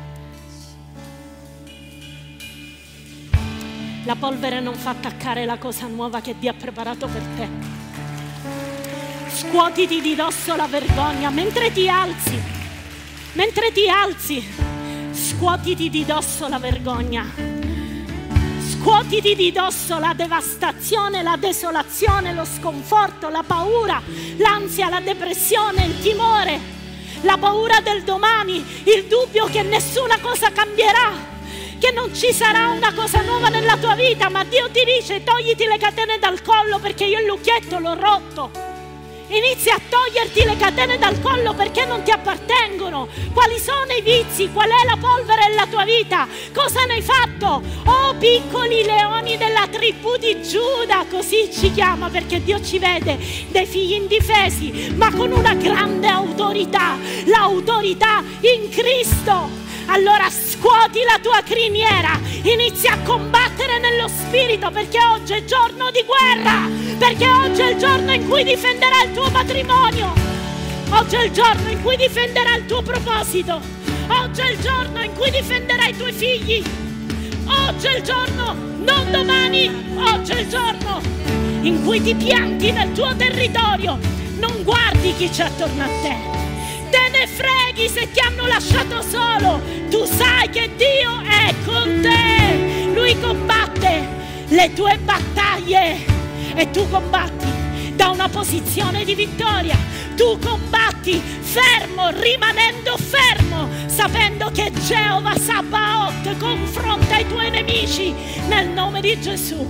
La 4.05 4.15
polvere 4.15 4.61
non 4.61 4.75
fa 4.75 4.91
attaccare 4.91 5.45
la 5.45 5.57
cosa 5.57 5.87
nuova 5.87 6.21
che 6.21 6.35
Dio 6.39 6.51
ha 6.51 6.53
preparato 6.53 7.07
per 7.07 7.21
te. 7.35 7.47
Scuotiti 9.29 9.99
di 9.99 10.15
dosso 10.15 10.55
la 10.55 10.67
vergogna 10.67 11.29
mentre 11.29 11.71
ti 11.73 11.89
alzi. 11.89 12.39
Mentre 13.33 13.73
ti 13.73 13.89
alzi, 13.89 14.41
scuotiti 15.11 15.89
di 15.89 16.05
dosso 16.05 16.47
la 16.47 16.57
vergogna 16.57 17.64
Scuotiti 18.85 19.33
di 19.33 19.51
dosso 19.51 19.97
la 19.97 20.13
devastazione, 20.15 21.23
la 21.23 21.37
desolazione, 21.37 22.35
lo 22.35 22.45
sconforto, 22.45 23.29
la 23.29 23.41
paura, 23.41 23.99
l'ansia, 24.37 24.89
la 24.89 24.99
depressione, 24.99 25.85
il 25.85 25.99
timore, 26.01 26.59
la 27.21 27.35
paura 27.35 27.79
del 27.79 28.03
domani, 28.03 28.63
il 28.83 29.05
dubbio 29.05 29.45
che 29.45 29.63
nessuna 29.63 30.19
cosa 30.19 30.51
cambierà, 30.51 31.13
che 31.79 31.91
non 31.93 32.13
ci 32.13 32.31
sarà 32.31 32.69
una 32.69 32.93
cosa 32.93 33.21
nuova 33.21 33.49
nella 33.49 33.75
tua 33.77 33.95
vita, 33.95 34.29
ma 34.29 34.43
Dio 34.43 34.69
ti 34.69 34.83
dice 34.85 35.23
togliti 35.23 35.65
le 35.65 35.79
catene 35.79 36.19
dal 36.19 36.43
collo 36.43 36.77
perché 36.77 37.05
io 37.05 37.21
il 37.21 37.25
lucchietto 37.25 37.79
l'ho 37.79 37.95
rotto. 37.95 38.74
Inizi 39.27 39.69
a 39.69 39.79
toglierti 39.89 40.43
le 40.43 40.55
catene 40.55 40.99
dal 40.99 41.19
collo 41.19 41.53
perché 41.53 41.85
non 41.85 42.03
ti 42.03 42.11
appartengono. 42.11 43.07
Quali 43.33 43.57
sono 43.57 43.91
i 43.91 44.01
vizi? 44.01 44.51
Qual 44.51 44.69
è 44.69 44.85
la 44.85 44.97
polvere 44.97 45.47
della 45.47 45.65
tua 45.65 45.83
vita? 45.83 46.27
Cosa 46.53 46.85
ne 46.85 46.93
hai 46.93 47.01
fatto? 47.01 47.61
Oh 47.85 48.13
piccoli 48.19 48.83
leoni 48.83 49.35
della 49.37 49.67
tribù 49.67 50.15
di 50.17 50.41
Giuda, 50.43 51.05
così 51.09 51.49
ci 51.51 51.71
chiama 51.71 52.09
perché 52.09 52.43
Dio 52.43 52.61
ci 52.63 52.77
vede 52.77 53.17
dei 53.49 53.65
figli 53.65 53.93
indifesi, 53.93 54.93
ma 54.95 55.11
con 55.11 55.31
una 55.31 55.55
grande 55.55 56.07
autorità, 56.07 56.95
l'autorità 57.25 58.23
in 58.41 58.69
Cristo. 58.69 59.64
Allora 59.87 60.29
scuoti 60.29 60.99
la 61.03 61.19
tua 61.21 61.41
criniera, 61.43 62.19
inizia 62.41 62.93
a 62.93 62.99
combattere 62.99 63.79
nello 63.79 64.07
spirito 64.07 64.71
perché 64.71 64.97
oggi 65.03 65.33
è 65.33 65.45
giorno 65.45 65.91
di 65.91 66.03
guerra, 66.03 66.67
perché 66.97 67.29
oggi 67.29 67.61
è 67.61 67.69
il 67.71 67.77
giorno 67.77 68.11
in 68.11 68.27
cui 68.27 68.43
difenderai 68.43 69.05
il 69.05 69.13
tuo 69.13 69.29
patrimonio, 69.29 70.13
oggi 70.89 71.15
è 71.15 71.23
il 71.23 71.31
giorno 71.31 71.69
in 71.69 71.81
cui 71.83 71.95
difenderai 71.97 72.59
il 72.59 72.65
tuo 72.65 72.81
proposito, 72.81 73.61
oggi 74.07 74.41
è 74.41 74.49
il 74.49 74.59
giorno 74.59 75.03
in 75.03 75.13
cui 75.13 75.29
difenderai 75.29 75.89
i 75.91 75.97
tuoi 75.97 76.13
figli, 76.13 76.63
oggi 77.67 77.87
è 77.87 77.97
il 77.97 78.03
giorno, 78.03 78.53
non 78.53 79.11
domani, 79.11 79.93
oggi 79.97 80.31
è 80.31 80.39
il 80.39 80.49
giorno 80.49 80.99
in 81.61 81.83
cui 81.83 82.01
ti 82.01 82.15
pianti 82.15 82.71
nel 82.71 82.91
tuo 82.91 83.15
territorio, 83.15 83.99
non 84.39 84.63
guardi 84.63 85.13
chi 85.15 85.29
c'è 85.29 85.43
attorno 85.43 85.83
a 85.83 85.89
te 86.01 86.54
te 86.89 87.09
ne 87.11 87.27
freghi 87.27 87.89
se 87.89 88.11
ti 88.11 88.19
hanno 88.19 88.47
lasciato 88.47 89.01
solo. 89.01 89.61
Tu 89.89 90.05
sai 90.05 90.49
che 90.49 90.69
Dio 90.75 91.21
è 91.21 91.53
con 91.65 92.01
te. 92.01 92.91
Lui 92.93 93.19
combatte 93.19 94.07
le 94.47 94.73
tue 94.73 94.97
battaglie 94.99 95.97
e 96.55 96.69
tu 96.71 96.87
combatti 96.89 97.45
da 97.95 98.09
una 98.09 98.29
posizione 98.29 99.03
di 99.03 99.15
vittoria. 99.15 99.77
Tu 100.15 100.39
combatti 100.39 101.19
fermo, 101.19 102.09
rimanendo 102.09 102.95
fermo, 102.97 103.67
sapendo 103.87 104.49
che 104.51 104.71
Geova 104.85 105.35
Sabaoth 105.37 106.37
confronta 106.37 107.17
i 107.17 107.27
tuoi 107.27 107.49
nemici 107.49 108.13
nel 108.47 108.69
nome 108.69 109.01
di 109.01 109.19
Gesù. 109.19 109.69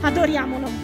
Adoriamolo. 0.00 0.81